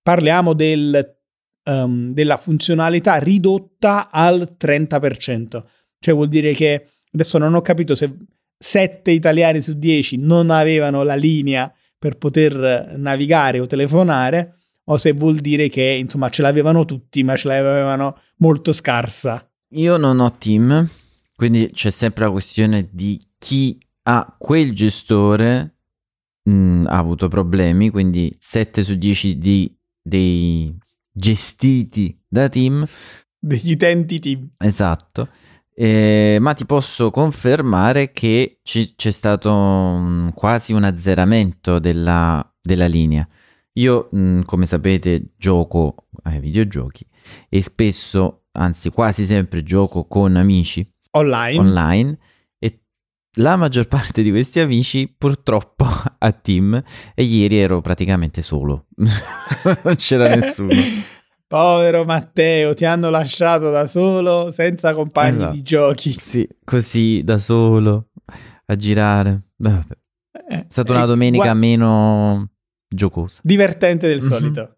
Parliamo 0.02 0.54
del, 0.54 1.22
ehm, 1.64 2.12
della 2.12 2.38
funzionalità 2.38 3.16
ridotta 3.16 4.10
al 4.12 4.56
30%, 4.60 5.64
cioè 6.00 6.14
vuol 6.14 6.28
dire 6.28 6.54
che 6.54 6.88
adesso 7.12 7.38
non 7.38 7.54
ho 7.54 7.62
capito 7.62 7.96
se 7.96 8.16
7 8.58 9.12
italiani 9.12 9.62
su 9.62 9.74
10 9.74 10.18
non 10.18 10.50
avevano 10.50 11.04
la 11.04 11.16
linea 11.16 11.72
per 11.98 12.18
poter 12.18 12.96
navigare 12.98 13.60
o 13.60 13.66
telefonare, 13.66 14.58
o 14.86 14.98
se 14.98 15.14
vuol 15.14 15.38
dire 15.40 15.70
che 15.70 15.84
insomma 15.84 16.30
ce 16.30 16.42
l'avevano 16.42 16.86
tutti, 16.86 17.24
ma 17.24 17.36
ce 17.36 17.48
l'avevano 17.48 18.18
molto 18.38 18.72
scarsa. 18.74 19.50
Io 19.76 19.98
non 19.98 20.20
ho 20.20 20.38
team, 20.38 20.88
quindi 21.36 21.70
c'è 21.72 21.92
sempre 21.92 22.26
la 22.26 22.32
questione 22.32 22.90
di 22.92 23.20
chi 23.38 23.78
ha 24.04 24.36
quel 24.38 24.74
gestore 24.74 25.78
mh, 26.44 26.84
ha 26.88 26.98
avuto 26.98 27.28
problemi, 27.28 27.90
quindi 27.90 28.36
7 28.38 28.84
su 28.84 28.96
10 28.96 29.38
di, 29.38 29.74
dei 30.02 30.78
gestiti 31.14 32.20
da 32.28 32.50
team, 32.50 32.86
Degli 33.40 33.74
utenti 33.74 34.20
team. 34.20 34.50
esatto. 34.58 35.30
Eh, 35.76 36.38
ma 36.40 36.54
ti 36.54 36.66
posso 36.66 37.10
confermare 37.10 38.12
che 38.12 38.60
ci- 38.64 38.94
c'è 38.96 39.12
stato 39.12 39.52
mh, 39.52 40.34
quasi 40.34 40.72
un 40.74 40.84
azzeramento 40.84 41.80
della, 41.80 42.46
della 42.62 42.86
linea. 42.88 43.28
Io, 43.74 44.08
mh, 44.12 44.42
come 44.44 44.66
sapete, 44.68 45.34
gioco 45.38 45.96
ai 46.24 46.40
videogiochi 46.40 47.06
e 47.50 47.62
spesso, 47.62 48.44
anzi 48.52 48.92
quasi 48.92 49.26
sempre, 49.26 49.64
gioco 49.64 50.06
con 50.06 50.36
amici 50.36 50.88
Online. 51.12 51.60
online 51.60 52.18
la 53.38 53.56
maggior 53.56 53.88
parte 53.88 54.22
di 54.22 54.30
questi 54.30 54.60
amici 54.60 55.08
purtroppo 55.16 55.86
a 56.20 56.32
team 56.32 56.82
e 57.16 57.24
ieri 57.24 57.58
ero 57.60 57.82
praticamente 57.82 58.42
solo. 58.42 58.88
non 59.84 59.96
c'era 59.96 60.36
nessuno. 60.36 60.70
Povero 61.48 62.04
Matteo, 62.04 62.74
ti 62.74 62.84
hanno 62.86 63.10
lasciato 63.12 63.70
da 63.70 63.86
solo, 63.86 64.52
senza 64.52 64.94
compagni 64.96 65.36
Esatto. 65.38 65.54
di 65.54 65.62
giochi. 65.62 66.10
Sì, 66.20 66.48
così 66.64 67.22
da 67.24 67.38
solo 67.38 68.10
a 68.66 68.76
girare. 68.76 69.50
Vabbè. 69.58 69.94
Eh, 70.50 70.56
È 70.62 70.66
stata 70.70 70.94
una 70.94 71.04
eh, 71.04 71.08
domenica 71.08 71.44
gua- 71.44 71.54
meno 71.54 72.50
giocosa. 72.88 73.40
divertente 73.44 74.08
del 74.08 74.18
Mhm. 74.18 74.24
solito. 74.28 74.78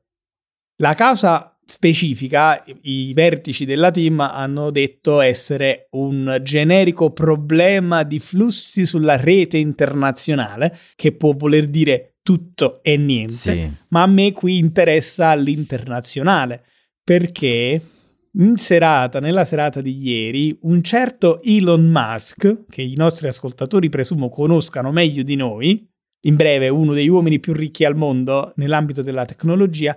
La 0.81 0.93
causa 0.95 1.54
specifica, 1.65 2.63
i 2.81 3.11
vertici 3.13 3.65
della 3.65 3.91
team 3.91 4.19
hanno 4.19 4.69
detto 4.69 5.19
essere 5.19 5.87
un 5.91 6.39
generico 6.43 7.11
problema 7.11 8.03
di 8.03 8.19
flussi 8.19 8.85
sulla 8.85 9.17
rete 9.17 9.57
internazionale, 9.57 10.77
che 10.95 11.11
può 11.13 11.33
voler 11.33 11.67
dire 11.67 12.15
tutto 12.21 12.81
e 12.83 12.97
niente, 12.97 13.33
Sì. 13.33 13.69
ma 13.89 14.03
a 14.03 14.07
me 14.07 14.31
qui 14.31 14.57
interessa 14.57 15.33
l'internazionale, 15.35 16.63
perché 17.03 17.81
in 18.37 18.57
serata, 18.57 19.19
nella 19.19 19.45
serata 19.45 19.79
di 19.81 19.97
ieri, 19.97 20.57
un 20.63 20.81
certo 20.81 21.41
Elon 21.43 21.85
Musk, 21.85 22.65
che 22.69 22.81
i 22.81 22.95
nostri 22.95 23.27
ascoltatori 23.27 23.89
presumo 23.89 24.29
conoscano 24.29 24.91
meglio 24.91 25.23
di 25.23 25.35
noi, 25.35 25.87
in 26.25 26.35
breve 26.35 26.67
uno 26.69 26.93
degli 26.93 27.07
uomini 27.07 27.39
più 27.39 27.53
ricchi 27.53 27.85
al 27.85 27.95
mondo 27.95 28.51
nell'ambito 28.55 29.01
della 29.03 29.25
tecnologia, 29.25 29.95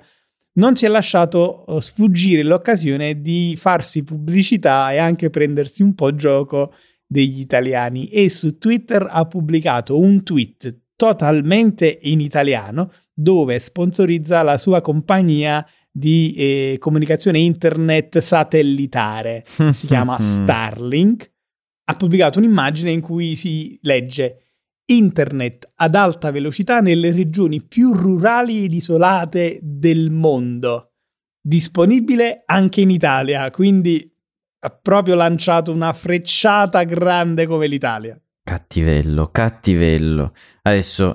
non 0.58 0.76
si 0.76 0.84
è 0.84 0.88
lasciato 0.88 1.64
eh, 1.66 1.80
sfuggire 1.80 2.42
l'occasione 2.42 3.20
di 3.20 3.54
farsi 3.56 4.04
pubblicità 4.04 4.92
e 4.92 4.98
anche 4.98 5.30
prendersi 5.30 5.82
un 5.82 5.94
po' 5.94 6.14
gioco 6.14 6.74
degli 7.06 7.40
italiani 7.40 8.08
e 8.08 8.28
su 8.28 8.58
Twitter 8.58 9.06
ha 9.08 9.24
pubblicato 9.24 9.98
un 9.98 10.22
tweet 10.22 10.82
totalmente 10.94 11.98
in 12.02 12.20
italiano 12.20 12.92
dove 13.14 13.58
sponsorizza 13.58 14.42
la 14.42 14.58
sua 14.58 14.80
compagnia 14.80 15.66
di 15.90 16.34
eh, 16.36 16.76
comunicazione 16.78 17.38
internet 17.38 18.18
satellitare, 18.18 19.44
si 19.72 19.86
chiama 19.86 20.16
Starlink. 20.20 21.32
Ha 21.84 21.94
pubblicato 21.96 22.38
un'immagine 22.38 22.90
in 22.90 23.00
cui 23.00 23.34
si 23.34 23.78
legge 23.82 24.47
Internet 24.90 25.72
ad 25.76 25.94
alta 25.94 26.30
velocità 26.30 26.80
nelle 26.80 27.12
regioni 27.12 27.62
più 27.62 27.92
rurali 27.92 28.64
ed 28.64 28.74
isolate 28.74 29.58
del 29.62 30.10
mondo. 30.10 30.92
Disponibile 31.40 32.42
anche 32.46 32.80
in 32.80 32.90
Italia, 32.90 33.50
quindi 33.50 34.10
ha 34.60 34.70
proprio 34.70 35.14
lanciato 35.14 35.72
una 35.72 35.92
frecciata 35.92 36.82
grande 36.84 37.46
come 37.46 37.66
l'Italia. 37.66 38.18
Cattivello, 38.42 39.30
cattivello. 39.30 40.32
Adesso, 40.62 41.14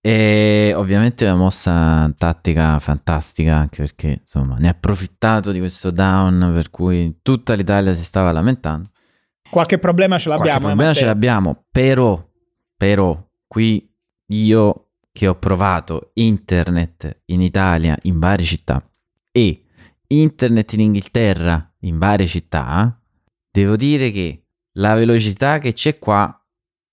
è 0.00 0.72
ovviamente 0.74 1.24
una 1.24 1.36
mossa 1.36 2.12
tattica 2.18 2.80
fantastica, 2.80 3.54
anche 3.54 3.82
perché 3.82 4.18
insomma 4.20 4.56
ne 4.58 4.66
ha 4.66 4.72
approfittato 4.72 5.52
di 5.52 5.60
questo 5.60 5.92
down 5.92 6.50
per 6.52 6.70
cui 6.70 7.18
tutta 7.22 7.54
l'Italia 7.54 7.94
si 7.94 8.02
stava 8.02 8.32
lamentando. 8.32 8.90
Qualche 9.48 9.78
problema 9.78 10.18
ce 10.18 10.28
l'abbiamo. 10.30 10.58
Qualche 10.58 10.66
problema 10.66 10.90
eh, 10.90 10.94
ce 10.94 11.04
l'abbiamo, 11.04 11.64
però, 11.70 12.30
però 12.82 13.16
qui 13.46 13.88
io 14.32 14.88
che 15.12 15.28
ho 15.28 15.38
provato 15.38 16.10
internet 16.14 17.22
in 17.26 17.40
Italia 17.40 17.96
in 18.02 18.18
varie 18.18 18.44
città 18.44 18.84
e 19.30 19.62
internet 20.08 20.72
in 20.72 20.80
Inghilterra 20.80 21.76
in 21.82 21.98
varie 21.98 22.26
città, 22.26 23.00
devo 23.52 23.76
dire 23.76 24.10
che 24.10 24.46
la 24.78 24.94
velocità 24.94 25.58
che 25.58 25.74
c'è 25.74 26.00
qua 26.00 26.44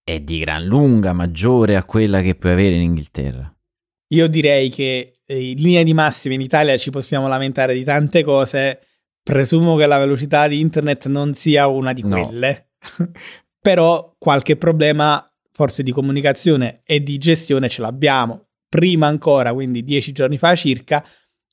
è 0.03 0.19
di 0.19 0.37
gran 0.37 0.63
lunga 0.63 1.11
maggiore 1.11 1.75
a 1.75 1.83
quella 1.83 2.21
che 2.21 2.35
puoi 2.35 2.51
avere 2.51 2.75
in 2.75 2.83
Inghilterra. 2.83 3.51
Io 4.13 4.27
direi 4.27 4.69
che 4.69 5.21
eh, 5.25 5.49
in 5.49 5.57
linea 5.59 5.81
di 5.81 5.95
massima 5.95 6.35
in 6.35 6.41
Italia 6.41 6.77
ci 6.77 6.91
possiamo 6.91 7.27
lamentare 7.27 7.73
di 7.73 7.83
tante 7.83 8.23
cose. 8.23 8.81
Presumo 9.23 9.75
che 9.75 9.87
la 9.87 9.97
velocità 9.97 10.47
di 10.47 10.59
internet 10.59 11.07
non 11.07 11.33
sia 11.33 11.65
una 11.65 11.93
di 11.93 12.03
No. 12.03 12.27
quelle, 12.27 12.73
però 13.59 14.13
qualche 14.19 14.55
problema 14.55 15.23
forse 15.59 15.83
di 15.83 15.91
comunicazione 15.91 16.83
e 16.85 17.03
di 17.03 17.17
gestione 17.17 17.67
ce 17.67 17.81
l'abbiamo. 17.81 18.51
Prima 18.69 19.07
ancora, 19.07 19.51
quindi 19.53 19.83
dieci 19.83 20.13
giorni 20.13 20.37
fa 20.37 20.55
circa, 20.55 21.05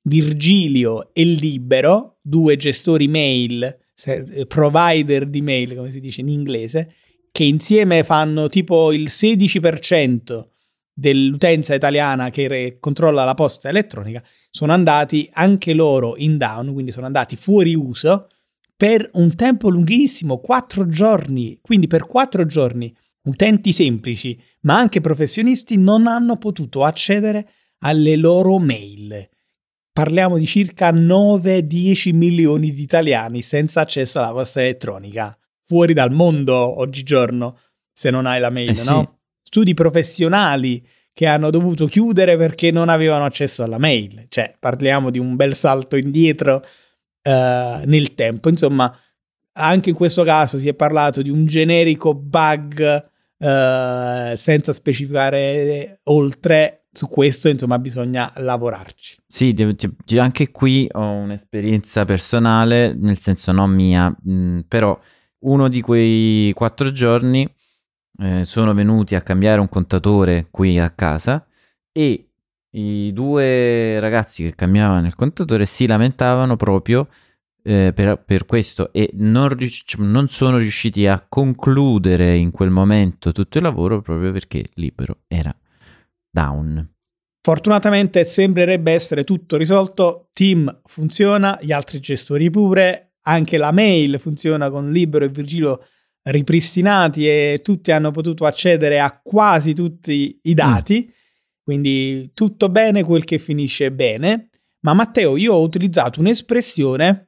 Virgilio 0.03 1.13
e 1.13 1.25
Libero, 1.25 2.21
due 2.23 2.55
gestori 2.57 3.09
mail, 3.09 3.65
eh, 4.05 4.47
provider 4.47 5.27
di 5.27 5.43
mail, 5.43 5.75
come 5.75 5.91
si 5.91 5.99
dice 5.99 6.21
in 6.21 6.29
inglese, 6.29 6.95
che 7.33 7.43
insieme 7.43 8.05
fanno 8.05 8.49
tipo 8.49 8.93
il 8.93 9.07
16% 9.09 10.51
dell'utenza 10.93 11.75
italiana 11.75 12.31
che 12.31 12.47
re- 12.47 12.79
controlla 12.79 13.25
la 13.25 13.35
posta 13.35 13.69
elettronica, 13.69 14.23
sono 14.51 14.73
andati 14.73 15.29
anche 15.33 15.75
loro 15.75 16.17
in 16.17 16.39
down, 16.39 16.73
quindi 16.73 16.93
sono 16.93 17.07
andati 17.07 17.35
fuori 17.35 17.75
uso 17.75 18.29
per 18.77 19.11
un 19.15 19.35
tempo 19.35 19.69
lunghissimo, 19.69 20.39
quattro 20.39 20.87
giorni. 20.87 21.59
Quindi 21.61 21.89
per 21.89 22.07
quattro 22.07 22.47
giorni 22.47 22.95
utenti 23.27 23.73
semplici, 23.73 24.41
ma 24.63 24.77
anche 24.77 25.01
professionisti, 25.01 25.77
non 25.77 26.07
hanno 26.07 26.37
potuto 26.37 26.85
accedere 26.85 27.49
alle 27.81 28.17
loro 28.17 28.59
mail. 28.59 29.29
Parliamo 29.93 30.39
di 30.39 30.47
circa 30.47 30.93
9-10 30.93 32.15
milioni 32.15 32.73
di 32.73 32.83
italiani 32.83 33.43
senza 33.43 33.81
accesso 33.83 34.19
alla 34.19 34.33
posta 34.33 34.61
elettronica, 34.61 35.37
fuori 35.65 35.93
dal 35.93 36.13
mondo 36.13 36.55
oggigiorno, 36.55 37.59
se 37.93 38.11
non 38.11 38.27
hai 38.27 38.41
la 38.41 38.51
mail, 38.51 38.71
Eh 38.71 38.75
sì. 38.75 38.89
no? 38.89 39.21
Studi 39.43 39.75
professionali 39.75 40.87
che 41.13 41.27
hanno 41.27 41.49
dovuto 41.49 41.87
chiudere 41.87 42.37
perché 42.37 42.71
non 42.71 42.91
avevano 42.91 43.25
accesso 43.25 43.63
alla 43.63 43.79
mail. 43.79 44.27
Cioè, 44.29 44.55
parliamo 44.59 45.11
di 45.11 45.19
un 45.19 45.35
bel 45.35 45.55
salto 45.55 45.97
indietro 45.97 46.63
eh, 47.23 47.83
nel 47.87 48.13
tempo. 48.13 48.51
Insomma, 48.51 48.95
anche 49.53 49.89
in 49.89 49.97
questo 49.97 50.25
caso 50.25 50.59
si 50.59 50.69
è 50.69 50.75
parlato 50.75 51.23
di 51.23 51.31
un 51.31 51.47
generico 51.47 52.13
bug 52.13 53.15
eh, 53.39 54.35
senza 54.37 54.73
specificare 54.73 56.01
oltre. 56.05 56.83
Su 56.97 57.09
questo, 57.09 57.51
insomma, 57.51 57.79
bisogna 57.79 58.33
lavorarci. 58.37 59.19
Sì, 59.27 59.55
anche 60.17 60.51
qui 60.51 60.89
ho 60.91 61.11
un'esperienza 61.11 62.07
personale, 62.07 62.95
nel 62.95 63.19
senso 63.19 63.53
non 63.53 63.71
mia, 63.71 64.09
mh, 64.09 64.61
però 64.67 64.99
uno 65.41 65.69
di 65.69 65.83
quei 65.83 66.53
quattro 66.55 66.91
giorni 66.93 67.47
eh, 68.19 68.45
sono 68.45 68.73
venuti 68.73 69.15
a 69.15 69.21
cambiare 69.21 69.61
un 69.61 69.69
contatore 69.69 70.49
qui 70.51 70.79
a 70.79 70.89
casa 70.89 71.47
e 71.93 72.31
i 72.71 73.13
due 73.13 74.01
ragazzi 74.01 74.45
che 74.45 74.55
cambiavano 74.55 75.07
il 75.07 75.15
contatore 75.15 75.67
si 75.67 75.87
lamentavano 75.87 76.57
proprio 76.57 77.09
eh, 77.67 77.93
per, 77.93 78.23
per 78.25 78.47
questo 78.47 78.93
e 78.93 79.11
non, 79.15 79.49
rius- 79.49 79.83
cioè, 79.85 80.07
non 80.07 80.29
sono 80.29 80.57
riusciti 80.57 81.07
a 81.09 81.27
concludere 81.29 82.37
in 82.37 82.53
quel 82.53 82.71
momento 82.71 83.33
tutto 83.33 83.59
il 83.59 83.65
lavoro 83.65 84.01
proprio 84.01 84.31
perché 84.31 84.67
libero 84.75 85.23
era 85.27 85.55
down. 86.31 86.95
Fortunatamente 87.43 88.25
sembrerebbe 88.25 88.93
essere 88.93 89.25
tutto 89.25 89.57
risolto. 89.57 90.31
Team 90.33 90.81
funziona, 90.85 91.59
gli 91.61 91.73
altri 91.73 91.99
gestori 91.99 92.51
pure, 92.51 93.15
anche 93.23 93.57
la 93.57 93.73
mail 93.73 94.19
funziona 94.21 94.71
con 94.71 94.91
Libero 94.91 95.25
e 95.25 95.29
Virgilio 95.29 95.85
ripristinati 96.23 97.29
e 97.29 97.61
tutti 97.63 97.93
hanno 97.93 98.11
potuto 98.11 98.45
accedere 98.45 99.01
a 99.01 99.21
quasi 99.23 99.75
tutti 99.75 100.39
i 100.43 100.55
dati. 100.55 101.13
Quindi 101.63 102.31
tutto 102.35 102.69
bene 102.69 103.03
quel 103.03 103.25
che 103.25 103.39
finisce 103.39 103.93
bene. 103.93 104.51
Ma 104.81 104.95
Matteo, 104.95 105.37
io 105.37 105.55
ho 105.55 105.63
utilizzato 105.63 106.21
un'espressione 106.21 107.26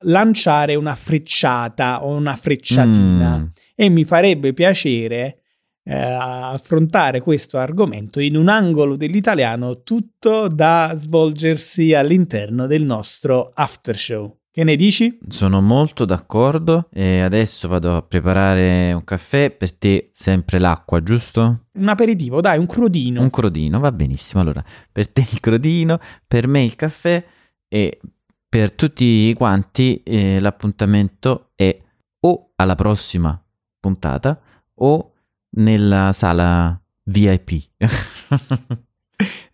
lanciare 0.00 0.74
una 0.74 0.94
frecciata 0.94 2.04
o 2.04 2.14
una 2.14 2.34
frecciatina 2.36 3.38
Mm. 3.38 3.44
e 3.74 3.88
mi 3.88 4.04
farebbe 4.04 4.52
piacere 4.52 5.40
eh, 5.88 5.94
affrontare 5.94 7.20
questo 7.20 7.58
argomento 7.58 8.18
in 8.20 8.36
un 8.36 8.48
angolo 8.48 8.96
dell'italiano 8.96 9.82
tutto 9.82 10.48
da 10.48 10.92
svolgersi 10.96 11.94
all'interno 11.94 12.66
del 12.66 12.84
nostro 12.84 13.52
after 13.54 13.96
show. 13.96 14.38
Che 14.50 14.64
ne 14.64 14.74
dici? 14.74 15.18
Sono 15.28 15.60
molto 15.60 16.04
d'accordo 16.06 16.88
e 16.90 17.20
adesso 17.20 17.68
vado 17.68 17.94
a 17.94 18.02
preparare 18.02 18.92
un 18.94 19.04
caffè 19.04 19.50
per 19.50 19.74
te, 19.74 20.10
sempre 20.14 20.58
l'acqua, 20.58 21.02
giusto? 21.02 21.66
Un 21.74 21.88
aperitivo, 21.88 22.40
dai, 22.40 22.58
un 22.58 22.64
crodino. 22.66 23.20
Un 23.20 23.28
crodino, 23.30 23.78
va 23.80 23.92
benissimo. 23.92 24.40
Allora, 24.40 24.64
per 24.90 25.08
te 25.08 25.20
il 25.30 25.40
crodino, 25.40 25.98
per 26.26 26.48
me 26.48 26.64
il 26.64 26.74
caffè 26.74 27.22
e 27.68 28.00
per 28.48 28.72
tutti 28.72 29.32
quanti 29.34 30.02
eh, 30.02 30.40
l'appuntamento 30.40 31.52
è 31.54 31.76
o 32.20 32.52
alla 32.56 32.74
prossima 32.74 33.40
puntata 33.78 34.40
o 34.74 35.12
nella 35.56 36.12
sala 36.12 36.80
VIP. 37.04 37.68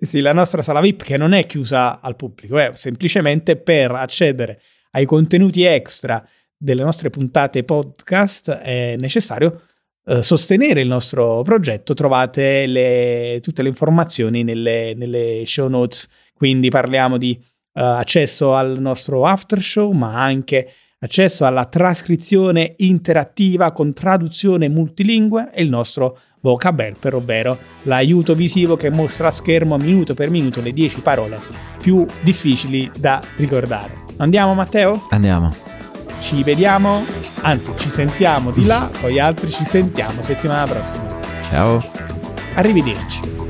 Sì, 0.03 0.19
la 0.19 0.33
nostra 0.33 0.63
sala 0.63 0.81
VIP 0.81 1.05
che 1.05 1.17
non 1.17 1.33
è 1.33 1.47
chiusa 1.47 2.01
al 2.01 2.17
pubblico, 2.17 2.59
è 2.59 2.73
semplicemente 2.75 3.55
per 3.55 3.93
accedere 3.93 4.61
ai 4.91 5.07
contenuti 5.07 5.63
extra 5.63 6.27
delle 6.57 6.83
nostre 6.83 7.09
puntate 7.11 7.63
podcast 7.63 8.51
è 8.51 8.97
necessario 8.99 9.63
eh, 10.07 10.23
sostenere 10.23 10.81
il 10.81 10.89
nostro 10.89 11.43
progetto. 11.43 11.95
Trovate 11.95 12.67
le- 12.67 13.39
tutte 13.41 13.63
le 13.63 13.69
informazioni 13.69 14.43
nelle, 14.43 14.95
nelle 14.97 15.45
show 15.47 15.69
notes, 15.69 16.09
quindi 16.35 16.69
parliamo 16.69 17.17
di 17.17 17.41
accesso 17.73 18.55
al 18.55 18.79
nostro 18.81 19.27
after 19.27 19.61
show, 19.61 19.91
ma 19.93 20.23
anche 20.23 20.73
accesso 21.01 21.45
alla 21.45 21.65
trascrizione 21.65 22.75
interattiva 22.79 23.73
con 23.73 23.93
traduzione 23.93 24.69
multilingue 24.69 25.51
e 25.53 25.63
il 25.63 25.69
nostro 25.69 26.19
vocab 26.41 26.81
helper, 26.81 27.15
ovvero 27.15 27.59
l'aiuto 27.83 28.35
visivo 28.35 28.77
che 28.77 28.91
mostra 28.91 29.29
a 29.29 29.33
schermo 29.33 29.77
minuto 29.77 30.15
per 30.15 30.31
minuto 30.31 30.61
le 30.61 30.73
10 30.73 31.01
parole 31.01 31.39
più 31.81 32.05
difficili 32.21 32.91
da 32.99 33.21
ricordare. 33.37 34.01
Andiamo 34.19 34.55
Matteo? 34.55 35.07
Andiamo. 35.11 35.55
Ci 36.21 36.43
vediamo, 36.45 37.05
anzi 37.41 37.73
ci 37.77 37.91
sentiamo 37.91 38.53
di 38.53 38.65
là, 38.65 38.89
poi 39.01 39.19
altri 39.19 39.51
ci 39.51 39.65
sentiamo 39.65 40.23
settimana 40.23 40.71
prossima. 40.71 41.19
Ciao. 41.51 41.83
Arrivederci. 42.55 43.42